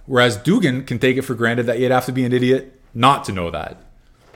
whereas 0.05 0.37
Dugin 0.37 0.87
can 0.87 0.99
take 0.99 1.17
it 1.17 1.23
for 1.23 1.35
granted 1.35 1.65
that 1.65 1.79
you'd 1.79 1.91
have 1.91 2.05
to 2.05 2.11
be 2.11 2.23
an 2.23 2.31
idiot 2.31 2.79
not 2.93 3.23
to 3.25 3.31
know 3.31 3.51
that. 3.51 3.83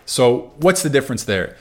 So, 0.05 0.51
what's 0.57 0.83
the 0.83 0.89
difference 0.89 1.23
there? 1.23 1.55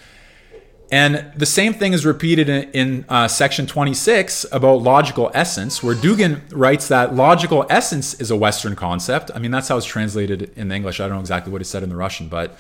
And 0.91 1.33
the 1.35 1.47
same 1.47 1.73
thing 1.73 1.95
is 1.95 2.05
repeated 2.05 2.51
in, 2.51 2.71
in 2.73 3.05
uh, 3.09 3.27
section 3.27 3.67
26 3.67 4.45
about 4.53 4.83
logical 4.83 5.31
essence, 5.33 5.83
where 5.83 5.95
Dugin 5.95 6.43
writes 6.53 6.89
that 6.89 7.15
logical 7.15 7.65
essence 7.71 8.13
is 8.21 8.31
a 8.31 8.37
Western 8.37 8.77
concept. 8.77 9.31
I 9.35 9.39
mean, 9.39 9.51
that's 9.51 9.69
how 9.69 9.79
it's 9.79 9.87
translated 9.87 10.53
in 10.55 10.71
English. 10.71 11.01
I 11.01 11.05
don't 11.05 11.15
know 11.15 11.21
exactly 11.21 11.51
what 11.51 11.63
it 11.63 11.65
said 11.65 11.83
in 11.83 11.89
the 11.89 11.97
Russian, 11.97 12.29
but 12.29 12.59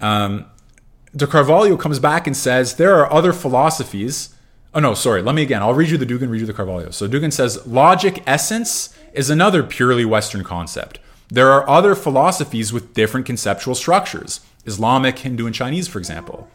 um, 0.00 0.46
De 1.14 1.26
Carvalho 1.26 1.76
comes 1.76 1.98
back 1.98 2.26
and 2.26 2.34
says 2.34 2.76
there 2.76 2.94
are 2.94 3.12
other 3.12 3.34
philosophies. 3.34 4.34
Oh, 4.74 4.80
no, 4.80 4.94
sorry. 4.94 5.20
Let 5.20 5.34
me 5.34 5.42
again. 5.42 5.62
I'll 5.62 5.74
read 5.74 5.90
you 5.90 5.98
the 5.98 6.06
Dugin, 6.06 6.30
read 6.30 6.40
you 6.40 6.46
the 6.46 6.54
Carvalho. 6.54 6.90
So 6.90 7.06
Dugin 7.06 7.32
says 7.32 7.66
logic 7.66 8.22
essence 8.26 8.96
is 9.12 9.28
another 9.28 9.62
purely 9.62 10.04
Western 10.04 10.44
concept. 10.44 10.98
There 11.28 11.50
are 11.50 11.68
other 11.68 11.94
philosophies 11.94 12.72
with 12.72 12.94
different 12.94 13.26
conceptual 13.26 13.74
structures 13.74 14.40
Islamic, 14.64 15.18
Hindu, 15.18 15.46
and 15.46 15.54
Chinese, 15.54 15.88
for 15.88 15.98
example. 15.98 16.48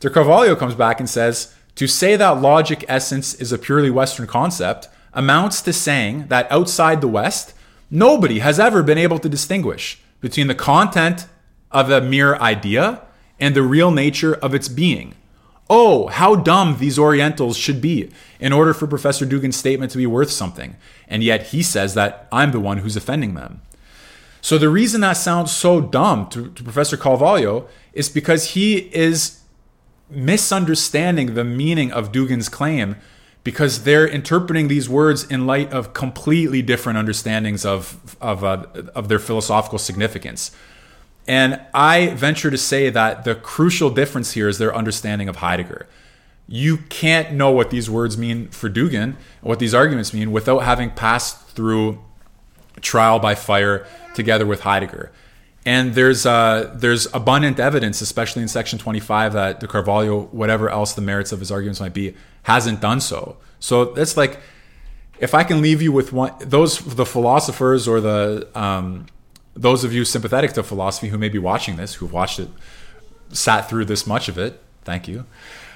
De 0.00 0.10
Carvalho 0.10 0.54
comes 0.54 0.74
back 0.74 1.00
and 1.00 1.08
says, 1.08 1.54
to 1.76 1.86
say 1.86 2.16
that 2.16 2.42
logic 2.42 2.84
essence 2.88 3.34
is 3.34 3.52
a 3.52 3.58
purely 3.58 3.90
Western 3.90 4.26
concept 4.26 4.88
amounts 5.14 5.62
to 5.62 5.72
saying 5.72 6.26
that 6.28 6.50
outside 6.50 7.00
the 7.00 7.08
West, 7.08 7.54
nobody 7.90 8.40
has 8.40 8.60
ever 8.60 8.82
been 8.82 8.98
able 8.98 9.18
to 9.18 9.28
distinguish 9.28 10.00
between 10.20 10.46
the 10.46 10.54
content 10.54 11.26
of 11.70 11.90
a 11.90 12.00
mere 12.00 12.36
idea 12.36 13.02
and 13.40 13.54
the 13.54 13.62
real 13.62 13.90
nature 13.90 14.34
of 14.34 14.54
its 14.54 14.68
being. 14.68 15.14
Oh, 15.70 16.08
how 16.08 16.34
dumb 16.34 16.78
these 16.78 16.98
Orientals 16.98 17.56
should 17.56 17.80
be 17.80 18.10
in 18.40 18.52
order 18.52 18.74
for 18.74 18.86
Professor 18.86 19.24
Dugin's 19.24 19.56
statement 19.56 19.90
to 19.92 19.98
be 19.98 20.06
worth 20.06 20.30
something. 20.30 20.76
And 21.08 21.22
yet 21.22 21.48
he 21.48 21.62
says 21.62 21.94
that 21.94 22.28
I'm 22.30 22.52
the 22.52 22.60
one 22.60 22.78
who's 22.78 22.96
offending 22.96 23.34
them. 23.34 23.62
So 24.40 24.58
the 24.58 24.68
reason 24.68 25.00
that 25.02 25.12
sounds 25.12 25.52
so 25.52 25.80
dumb 25.80 26.28
to, 26.30 26.50
to 26.50 26.64
Professor 26.64 26.96
Carvalho 26.96 27.68
is 27.92 28.08
because 28.08 28.50
he 28.50 28.90
is 28.94 29.40
misunderstanding 30.10 31.34
the 31.34 31.44
meaning 31.44 31.92
of 31.92 32.12
Dugin's 32.12 32.48
claim 32.48 32.96
because 33.44 33.84
they're 33.84 34.06
interpreting 34.06 34.68
these 34.68 34.88
words 34.88 35.24
in 35.24 35.46
light 35.46 35.72
of 35.72 35.94
completely 35.94 36.62
different 36.62 36.98
understandings 36.98 37.64
of 37.64 38.16
of 38.20 38.44
uh, 38.44 38.66
of 38.94 39.08
their 39.08 39.18
philosophical 39.18 39.78
significance. 39.78 40.50
And 41.26 41.60
I 41.72 42.08
venture 42.08 42.50
to 42.50 42.58
say 42.58 42.90
that 42.90 43.24
the 43.24 43.34
crucial 43.34 43.90
difference 43.90 44.32
here 44.32 44.48
is 44.48 44.58
their 44.58 44.74
understanding 44.74 45.28
of 45.28 45.36
Heidegger. 45.36 45.86
You 46.48 46.78
can't 46.78 47.32
know 47.32 47.50
what 47.50 47.70
these 47.70 47.88
words 47.88 48.18
mean 48.18 48.48
for 48.48 48.68
Dugin, 48.68 49.16
what 49.40 49.58
these 49.58 49.74
arguments 49.74 50.12
mean, 50.12 50.32
without 50.32 50.60
having 50.60 50.90
passed 50.90 51.48
through 51.48 52.02
trial 52.80 53.18
by 53.18 53.34
fire 53.34 53.86
together 54.14 54.44
with 54.44 54.60
Heidegger. 54.60 55.12
And 55.64 55.94
there's 55.94 56.26
uh, 56.26 56.72
there's 56.74 57.06
abundant 57.14 57.60
evidence, 57.60 58.00
especially 58.00 58.42
in 58.42 58.48
section 58.48 58.80
25, 58.80 59.34
that 59.34 59.60
de 59.60 59.68
Carvalho, 59.68 60.24
whatever 60.32 60.68
else 60.68 60.92
the 60.94 61.00
merits 61.00 61.30
of 61.30 61.38
his 61.38 61.52
arguments 61.52 61.80
might 61.80 61.94
be, 61.94 62.16
hasn't 62.42 62.80
done 62.80 63.00
so. 63.00 63.36
So 63.60 63.94
it's 63.94 64.16
like, 64.16 64.40
if 65.20 65.34
I 65.34 65.44
can 65.44 65.62
leave 65.62 65.80
you 65.80 65.92
with 65.92 66.12
one, 66.12 66.32
those 66.40 66.78
the 66.78 67.06
philosophers 67.06 67.86
or 67.86 68.00
the 68.00 68.48
um, 68.56 69.06
those 69.54 69.84
of 69.84 69.92
you 69.92 70.04
sympathetic 70.04 70.52
to 70.54 70.62
philosophy 70.62 71.08
who 71.08 71.18
may 71.18 71.28
be 71.28 71.38
watching 71.38 71.76
this, 71.76 71.94
who've 71.94 72.12
watched 72.12 72.38
it, 72.38 72.48
sat 73.30 73.68
through 73.68 73.84
this 73.86 74.06
much 74.06 74.28
of 74.28 74.38
it, 74.38 74.60
thank 74.84 75.08
you. 75.08 75.26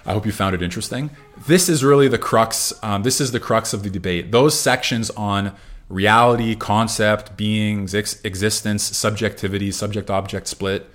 I 0.04 0.12
hope 0.12 0.24
you 0.24 0.32
found 0.32 0.54
it 0.54 0.62
interesting. 0.62 1.10
This 1.46 1.68
is 1.68 1.82
really 1.82 2.06
the 2.06 2.18
crux. 2.18 2.72
Um, 2.82 3.02
this 3.02 3.20
is 3.20 3.32
the 3.32 3.40
crux 3.40 3.72
of 3.72 3.82
the 3.82 3.90
debate. 3.90 4.30
Those 4.30 4.58
sections 4.58 5.10
on 5.10 5.54
reality, 5.88 6.54
concept, 6.54 7.36
beings, 7.36 7.94
ex- 7.94 8.20
existence, 8.22 8.84
subjectivity, 8.84 9.72
subject-object 9.72 10.46
split. 10.46 10.88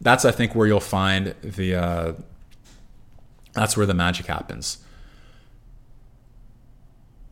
That's 0.00 0.24
I 0.24 0.32
think 0.32 0.54
where 0.54 0.66
you'll 0.66 0.80
find 0.80 1.34
the. 1.42 1.74
Uh, 1.74 2.12
that's 3.52 3.76
where 3.76 3.86
the 3.86 3.94
magic 3.94 4.26
happens. 4.26 4.78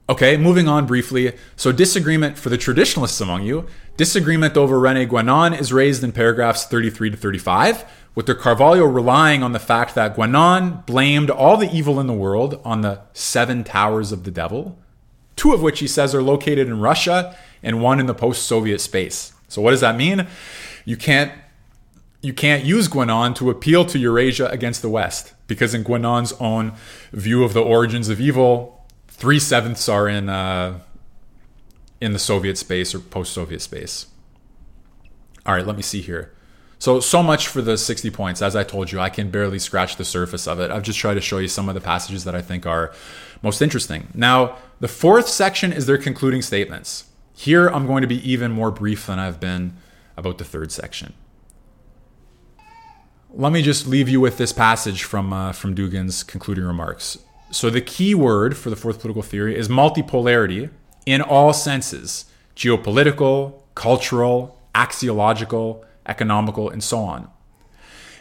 Okay, 0.08 0.36
moving 0.36 0.68
on 0.68 0.86
briefly. 0.86 1.32
So, 1.56 1.72
disagreement 1.72 2.38
for 2.38 2.48
the 2.48 2.56
traditionalists 2.56 3.20
among 3.20 3.42
you, 3.42 3.66
disagreement 3.96 4.56
over 4.56 4.78
Rene 4.78 5.06
Guénon 5.06 5.58
is 5.58 5.72
raised 5.72 6.04
in 6.04 6.12
paragraphs 6.12 6.64
33 6.64 7.10
to 7.10 7.16
35, 7.16 7.84
with 8.14 8.26
de 8.26 8.34
Carvalho 8.36 8.84
relying 8.84 9.42
on 9.42 9.50
the 9.50 9.58
fact 9.58 9.96
that 9.96 10.14
Guénon 10.14 10.86
blamed 10.86 11.28
all 11.28 11.56
the 11.56 11.70
evil 11.74 11.98
in 11.98 12.06
the 12.06 12.12
world 12.12 12.60
on 12.64 12.82
the 12.82 13.00
seven 13.14 13.64
towers 13.64 14.12
of 14.12 14.22
the 14.22 14.30
devil, 14.30 14.78
two 15.34 15.52
of 15.52 15.60
which 15.60 15.80
he 15.80 15.88
says 15.88 16.14
are 16.14 16.22
located 16.22 16.68
in 16.68 16.78
Russia 16.78 17.36
and 17.60 17.82
one 17.82 17.98
in 17.98 18.06
the 18.06 18.14
post 18.14 18.44
Soviet 18.44 18.80
space. 18.80 19.32
So, 19.48 19.60
what 19.60 19.72
does 19.72 19.80
that 19.80 19.96
mean? 19.96 20.28
You 20.84 20.96
can't 20.96 21.32
you 22.22 22.32
can't 22.32 22.64
use 22.64 22.88
Guénon 22.88 23.34
to 23.36 23.50
appeal 23.50 23.84
to 23.86 23.98
Eurasia 23.98 24.48
against 24.50 24.82
the 24.82 24.88
West 24.88 25.34
because 25.48 25.74
in 25.74 25.82
Guénon's 25.82 26.32
own 26.34 26.74
view 27.12 27.42
of 27.42 27.54
the 27.54 27.62
origins 27.62 28.08
of 28.08 28.20
evil, 28.20 28.75
three 29.16 29.38
sevenths 29.38 29.88
are 29.88 30.08
in 30.08 30.28
uh, 30.28 30.80
in 32.00 32.12
the 32.12 32.18
Soviet 32.18 32.58
space 32.58 32.94
or 32.94 33.00
post-Soviet 33.00 33.60
space. 33.62 34.06
All 35.46 35.54
right, 35.54 35.66
let 35.66 35.76
me 35.76 35.82
see 35.82 36.02
here. 36.02 36.32
So 36.78 37.00
so 37.00 37.22
much 37.22 37.48
for 37.48 37.62
the 37.62 37.78
60 37.78 38.10
points. 38.10 38.42
As 38.42 38.54
I 38.54 38.62
told 38.62 38.92
you, 38.92 39.00
I 39.00 39.08
can 39.08 39.30
barely 39.30 39.58
scratch 39.58 39.96
the 39.96 40.04
surface 40.04 40.46
of 40.46 40.60
it. 40.60 40.70
I've 40.70 40.82
just 40.82 40.98
tried 40.98 41.14
to 41.14 41.20
show 41.20 41.38
you 41.38 41.48
some 41.48 41.68
of 41.68 41.74
the 41.74 41.80
passages 41.80 42.24
that 42.24 42.34
I 42.34 42.42
think 42.42 42.66
are 42.66 42.92
most 43.42 43.62
interesting. 43.62 44.08
Now, 44.14 44.56
the 44.80 44.88
fourth 44.88 45.28
section 45.28 45.72
is 45.72 45.86
their 45.86 45.98
concluding 45.98 46.42
statements. 46.42 47.04
Here 47.34 47.68
I'm 47.68 47.86
going 47.86 48.02
to 48.02 48.06
be 48.06 48.30
even 48.30 48.52
more 48.52 48.70
brief 48.70 49.06
than 49.06 49.18
I've 49.18 49.40
been 49.40 49.76
about 50.16 50.38
the 50.38 50.44
third 50.44 50.70
section. 50.70 51.14
Let 53.30 53.52
me 53.52 53.62
just 53.62 53.86
leave 53.86 54.08
you 54.08 54.20
with 54.20 54.38
this 54.38 54.52
passage 54.52 55.02
from 55.02 55.32
uh, 55.32 55.52
from 55.52 55.74
Dugin's 55.74 56.22
concluding 56.22 56.64
remarks. 56.64 57.18
So 57.50 57.70
the 57.70 57.80
key 57.80 58.14
word 58.14 58.56
for 58.56 58.70
the 58.70 58.76
fourth 58.76 59.00
political 59.00 59.22
theory 59.22 59.56
is 59.56 59.68
multipolarity 59.68 60.70
in 61.04 61.22
all 61.22 61.52
senses 61.52 62.26
geopolitical, 62.56 63.60
cultural, 63.74 64.60
axiological, 64.74 65.84
economical, 66.06 66.70
and 66.70 66.82
so 66.82 66.98
on. 67.00 67.28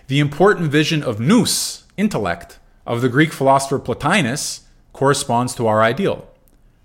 The 0.07 0.19
important 0.19 0.71
vision 0.71 1.01
of 1.01 1.19
nous, 1.19 1.83
intellect, 1.97 2.59
of 2.85 3.01
the 3.01 3.09
Greek 3.09 3.33
philosopher 3.33 3.79
Plotinus 3.79 4.61
corresponds 4.93 5.55
to 5.55 5.67
our 5.67 5.81
ideal. 5.81 6.27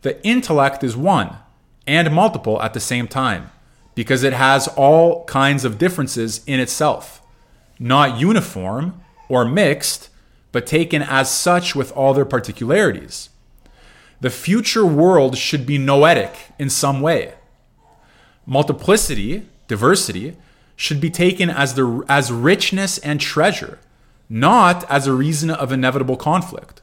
The 0.02 0.24
intellect 0.24 0.82
is 0.82 0.96
one 0.96 1.36
and 1.86 2.12
multiple 2.12 2.62
at 2.62 2.72
the 2.72 2.80
same 2.80 3.06
time 3.06 3.50
because 3.94 4.22
it 4.22 4.32
has 4.32 4.68
all 4.68 5.24
kinds 5.24 5.64
of 5.64 5.76
differences 5.76 6.42
in 6.46 6.60
itself, 6.60 7.20
not 7.78 8.18
uniform 8.18 9.00
or 9.28 9.44
mixed, 9.44 10.09
but 10.52 10.66
taken 10.66 11.02
as 11.02 11.30
such 11.30 11.74
with 11.74 11.92
all 11.92 12.14
their 12.14 12.24
particularities. 12.24 13.30
The 14.20 14.30
future 14.30 14.84
world 14.84 15.36
should 15.38 15.64
be 15.64 15.78
noetic 15.78 16.34
in 16.58 16.68
some 16.68 17.00
way. 17.00 17.34
Multiplicity, 18.44 19.46
diversity, 19.68 20.36
should 20.76 21.00
be 21.00 21.10
taken 21.10 21.50
as, 21.50 21.74
the, 21.74 22.04
as 22.08 22.32
richness 22.32 22.98
and 22.98 23.20
treasure, 23.20 23.78
not 24.28 24.88
as 24.90 25.06
a 25.06 25.12
reason 25.12 25.50
of 25.50 25.72
inevitable 25.72 26.16
conflict. 26.16 26.82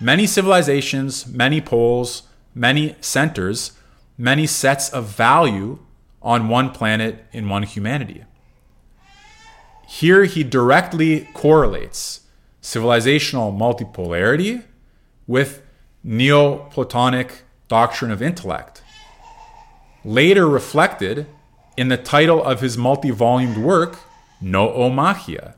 Many 0.00 0.26
civilizations, 0.26 1.26
many 1.26 1.60
poles, 1.60 2.22
many 2.54 2.96
centers, 3.00 3.72
many 4.16 4.46
sets 4.46 4.88
of 4.90 5.06
value 5.06 5.78
on 6.22 6.48
one 6.48 6.70
planet 6.70 7.24
in 7.32 7.48
one 7.48 7.62
humanity. 7.62 8.24
Here 9.86 10.24
he 10.24 10.44
directly 10.44 11.28
correlates 11.34 12.20
civilizational 12.62 13.56
multipolarity 13.56 14.64
with 15.26 15.62
Neoplatonic 16.04 17.42
doctrine 17.68 18.10
of 18.10 18.22
intellect. 18.22 18.82
Later 20.04 20.48
reflected 20.48 21.26
in 21.76 21.88
the 21.88 21.96
title 21.96 22.42
of 22.42 22.60
his 22.60 22.76
multi 22.78 23.10
volumed 23.10 23.58
work, 23.58 23.98
Noomachia 24.42 25.54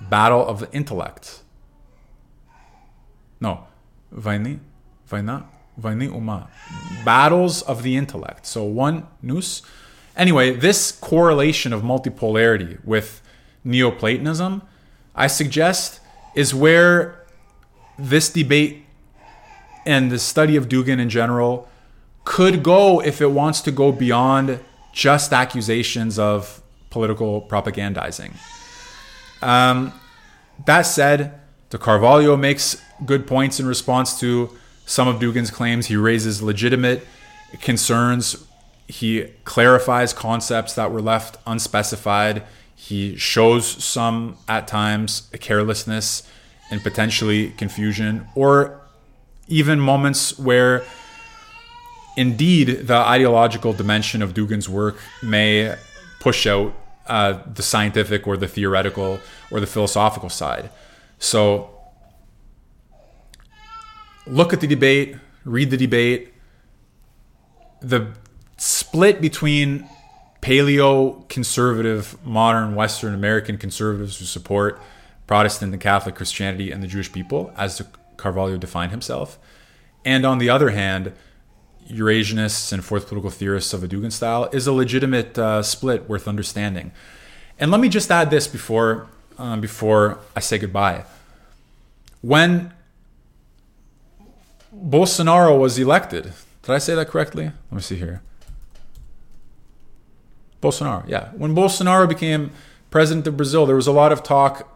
Battle 0.00 0.46
of 0.46 0.60
the 0.60 0.72
Intellect. 0.72 1.40
No, 3.40 3.66
Vaini, 4.14 4.60
Vaina, 5.06 5.46
Vaini 5.80 6.06
Uma. 6.12 6.48
Battles 7.04 7.62
of 7.62 7.82
the 7.82 7.96
Intellect. 7.96 8.46
So 8.46 8.64
one, 8.64 9.06
nous. 9.22 9.62
Anyway, 10.16 10.52
this 10.52 10.92
correlation 10.92 11.72
of 11.72 11.82
multipolarity 11.82 12.82
with 12.84 13.20
Neoplatonism, 13.66 14.62
I 15.14 15.26
suggest, 15.26 16.00
is 16.34 16.54
where 16.54 17.26
this 17.98 18.30
debate 18.30 18.84
and 19.84 20.10
the 20.10 20.18
study 20.18 20.56
of 20.56 20.68
Dugin 20.68 21.00
in 21.00 21.10
general 21.10 21.68
could 22.24 22.62
go 22.62 23.00
if 23.00 23.20
it 23.20 23.30
wants 23.30 23.60
to 23.62 23.70
go 23.70 23.92
beyond 23.92 24.60
just 24.92 25.32
accusations 25.32 26.18
of 26.18 26.62
political 26.90 27.42
propagandizing. 27.42 28.32
Um, 29.42 29.92
that 30.64 30.82
said, 30.82 31.40
de 31.70 31.78
Carvalho 31.78 32.36
makes 32.36 32.82
good 33.04 33.26
points 33.26 33.60
in 33.60 33.66
response 33.66 34.18
to 34.20 34.50
some 34.86 35.08
of 35.08 35.20
Dugin's 35.20 35.50
claims. 35.50 35.86
He 35.86 35.96
raises 35.96 36.40
legitimate 36.40 37.06
concerns. 37.60 38.46
He 38.88 39.24
clarifies 39.44 40.12
concepts 40.12 40.74
that 40.74 40.90
were 40.90 41.02
left 41.02 41.38
unspecified. 41.46 42.44
He 42.76 43.16
shows 43.16 43.66
some, 43.66 44.36
at 44.46 44.68
times, 44.68 45.28
carelessness 45.40 46.22
and 46.70 46.82
potentially 46.82 47.50
confusion, 47.50 48.28
or 48.34 48.80
even 49.48 49.80
moments 49.80 50.38
where 50.38 50.84
indeed 52.16 52.86
the 52.86 52.96
ideological 52.96 53.72
dimension 53.72 54.22
of 54.22 54.34
Dugin's 54.34 54.68
work 54.68 54.96
may 55.22 55.74
push 56.20 56.46
out 56.46 56.74
uh, 57.06 57.40
the 57.54 57.62
scientific 57.62 58.26
or 58.26 58.36
the 58.36 58.48
theoretical 58.48 59.20
or 59.50 59.60
the 59.60 59.66
philosophical 59.66 60.28
side. 60.28 60.70
So 61.18 61.70
look 64.26 64.52
at 64.52 64.60
the 64.60 64.66
debate, 64.66 65.16
read 65.44 65.70
the 65.70 65.76
debate. 65.76 66.34
The 67.80 68.08
split 68.56 69.20
between 69.20 69.88
paleo 70.46 71.28
conservative, 71.28 72.16
modern 72.24 72.76
Western 72.76 73.12
American 73.12 73.58
conservatives 73.58 74.20
who 74.20 74.24
support 74.24 74.80
Protestant 75.26 75.72
and 75.72 75.82
Catholic 75.82 76.14
Christianity 76.14 76.70
and 76.70 76.80
the 76.84 76.86
Jewish 76.86 77.10
people, 77.12 77.52
as 77.56 77.82
Carvalho 78.16 78.56
defined 78.56 78.92
himself. 78.92 79.40
And 80.04 80.24
on 80.24 80.38
the 80.38 80.48
other 80.48 80.70
hand, 80.70 81.12
Eurasianists 81.90 82.72
and 82.72 82.84
fourth 82.84 83.08
political 83.08 83.30
theorists 83.30 83.72
of 83.72 83.82
a 83.82 83.88
Dugin 83.88 84.12
style 84.12 84.48
is 84.52 84.68
a 84.68 84.72
legitimate 84.72 85.36
uh, 85.36 85.64
split 85.64 86.08
worth 86.08 86.28
understanding. 86.28 86.92
And 87.58 87.72
let 87.72 87.80
me 87.80 87.88
just 87.88 88.08
add 88.12 88.30
this 88.30 88.46
before 88.46 89.08
um, 89.38 89.60
before 89.60 90.20
I 90.36 90.40
say 90.40 90.58
goodbye. 90.58 91.04
When 92.22 92.72
Bolsonaro 94.72 95.58
was 95.58 95.76
elected, 95.76 96.32
did 96.62 96.72
I 96.72 96.78
say 96.78 96.94
that 96.94 97.08
correctly? 97.08 97.46
Let 97.46 97.72
me 97.72 97.82
see 97.82 97.96
here. 97.96 98.22
Bolsonaro, 100.62 101.06
yeah. 101.08 101.30
When 101.36 101.54
Bolsonaro 101.54 102.08
became 102.08 102.50
president 102.90 103.26
of 103.26 103.36
Brazil, 103.36 103.66
there 103.66 103.76
was 103.76 103.86
a 103.86 103.92
lot 103.92 104.12
of 104.12 104.22
talk 104.22 104.72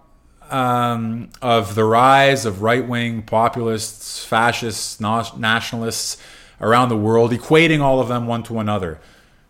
um, 0.51 1.31
of 1.41 1.74
the 1.74 1.85
rise 1.85 2.45
of 2.45 2.62
right 2.62 2.87
wing 2.87 3.22
populists, 3.22 4.24
fascists, 4.24 5.01
nationalists 5.01 6.16
around 6.61 6.89
the 6.89 6.97
world, 6.97 7.33
equating 7.33 7.81
all 7.81 8.01
of 8.01 8.09
them 8.09 8.26
one 8.26 8.43
to 8.45 8.59
another. 8.59 9.01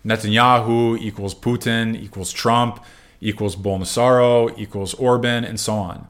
Netanyahu 0.04 0.98
equals 0.98 1.34
Putin 1.34 2.00
equals 2.00 2.32
Trump 2.32 2.82
equals 3.20 3.54
Bolsonaro 3.54 4.56
equals 4.58 4.94
Orban, 4.94 5.44
and 5.44 5.60
so 5.60 5.74
on. 5.74 6.08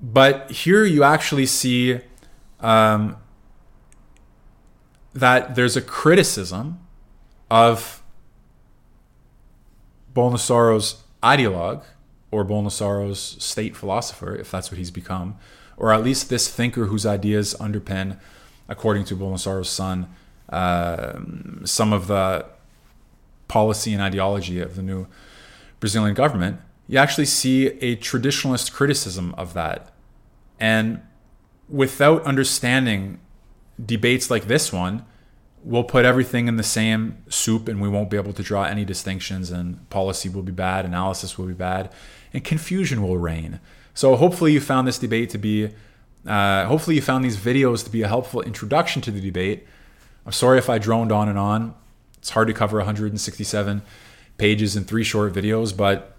But 0.00 0.50
here 0.50 0.84
you 0.84 1.02
actually 1.02 1.46
see 1.46 2.00
um, 2.60 3.16
that 5.12 5.54
there's 5.54 5.76
a 5.76 5.82
criticism 5.82 6.80
of 7.50 8.01
Bolsonaro's 10.14 11.02
ideologue 11.22 11.84
or 12.30 12.44
Bolsonaro's 12.44 13.36
state 13.38 13.76
philosopher, 13.76 14.34
if 14.34 14.50
that's 14.50 14.70
what 14.70 14.78
he's 14.78 14.90
become, 14.90 15.36
or 15.76 15.92
at 15.92 16.02
least 16.02 16.28
this 16.28 16.48
thinker 16.48 16.86
whose 16.86 17.04
ideas 17.06 17.54
underpin, 17.60 18.18
according 18.68 19.04
to 19.04 19.16
Bolsonaro's 19.16 19.68
son, 19.68 20.08
uh, 20.48 21.18
some 21.64 21.92
of 21.92 22.06
the 22.06 22.46
policy 23.48 23.92
and 23.92 24.02
ideology 24.02 24.60
of 24.60 24.76
the 24.76 24.82
new 24.82 25.06
Brazilian 25.80 26.14
government, 26.14 26.60
you 26.88 26.98
actually 26.98 27.26
see 27.26 27.68
a 27.80 27.96
traditionalist 27.96 28.72
criticism 28.72 29.34
of 29.36 29.54
that. 29.54 29.92
And 30.60 31.02
without 31.68 32.22
understanding 32.24 33.18
debates 33.84 34.30
like 34.30 34.46
this 34.46 34.72
one, 34.72 35.04
we'll 35.64 35.84
put 35.84 36.04
everything 36.04 36.48
in 36.48 36.56
the 36.56 36.62
same 36.62 37.22
soup 37.28 37.68
and 37.68 37.80
we 37.80 37.88
won't 37.88 38.10
be 38.10 38.16
able 38.16 38.32
to 38.32 38.42
draw 38.42 38.64
any 38.64 38.84
distinctions 38.84 39.50
and 39.50 39.88
policy 39.90 40.28
will 40.28 40.42
be 40.42 40.52
bad, 40.52 40.84
analysis 40.84 41.38
will 41.38 41.46
be 41.46 41.52
bad, 41.52 41.90
and 42.32 42.44
confusion 42.44 43.02
will 43.02 43.18
reign. 43.18 43.60
So 43.94 44.16
hopefully 44.16 44.52
you 44.52 44.60
found 44.60 44.88
this 44.88 44.98
debate 44.98 45.30
to 45.30 45.38
be, 45.38 45.70
uh, 46.26 46.64
hopefully 46.64 46.96
you 46.96 47.02
found 47.02 47.24
these 47.24 47.36
videos 47.36 47.84
to 47.84 47.90
be 47.90 48.02
a 48.02 48.08
helpful 48.08 48.42
introduction 48.42 49.02
to 49.02 49.10
the 49.10 49.20
debate. 49.20 49.66
I'm 50.26 50.32
sorry 50.32 50.58
if 50.58 50.68
I 50.68 50.78
droned 50.78 51.12
on 51.12 51.28
and 51.28 51.38
on. 51.38 51.74
It's 52.18 52.30
hard 52.30 52.48
to 52.48 52.54
cover 52.54 52.78
167 52.78 53.82
pages 54.38 54.76
in 54.76 54.84
three 54.84 55.04
short 55.04 55.32
videos, 55.32 55.76
but 55.76 56.16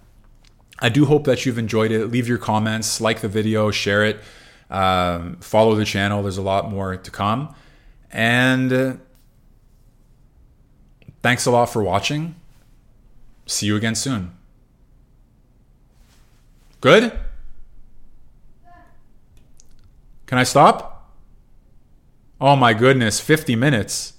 I 0.80 0.90
do 0.90 1.06
hope 1.06 1.26
that 1.26 1.46
you've 1.46 1.58
enjoyed 1.58 1.92
it. 1.92 2.08
Leave 2.08 2.28
your 2.28 2.38
comments, 2.38 3.00
like 3.00 3.22
the 3.22 3.30
video, 3.30 3.72
share 3.72 4.06
it, 4.06 4.20
um, 4.70 5.38
follow 5.38 5.76
the 5.76 5.86
channel. 5.86 6.22
There's 6.22 6.38
a 6.38 6.42
lot 6.42 6.70
more 6.70 6.98
to 6.98 7.12
come. 7.12 7.56
And 8.12 8.74
uh, 8.74 8.94
thanks 11.24 11.48
a 11.48 11.52
lot 11.52 11.66
for 11.66 11.82
watching. 11.82 12.36
See 13.48 13.66
you 13.66 13.76
again 13.76 13.96
soon. 13.96 14.32
Good? 16.82 17.18
Can 20.28 20.38
I 20.38 20.44
stop? 20.44 21.12
Oh 22.40 22.56
my 22.56 22.74
goodness, 22.74 23.20
50 23.20 23.56
minutes. 23.56 24.13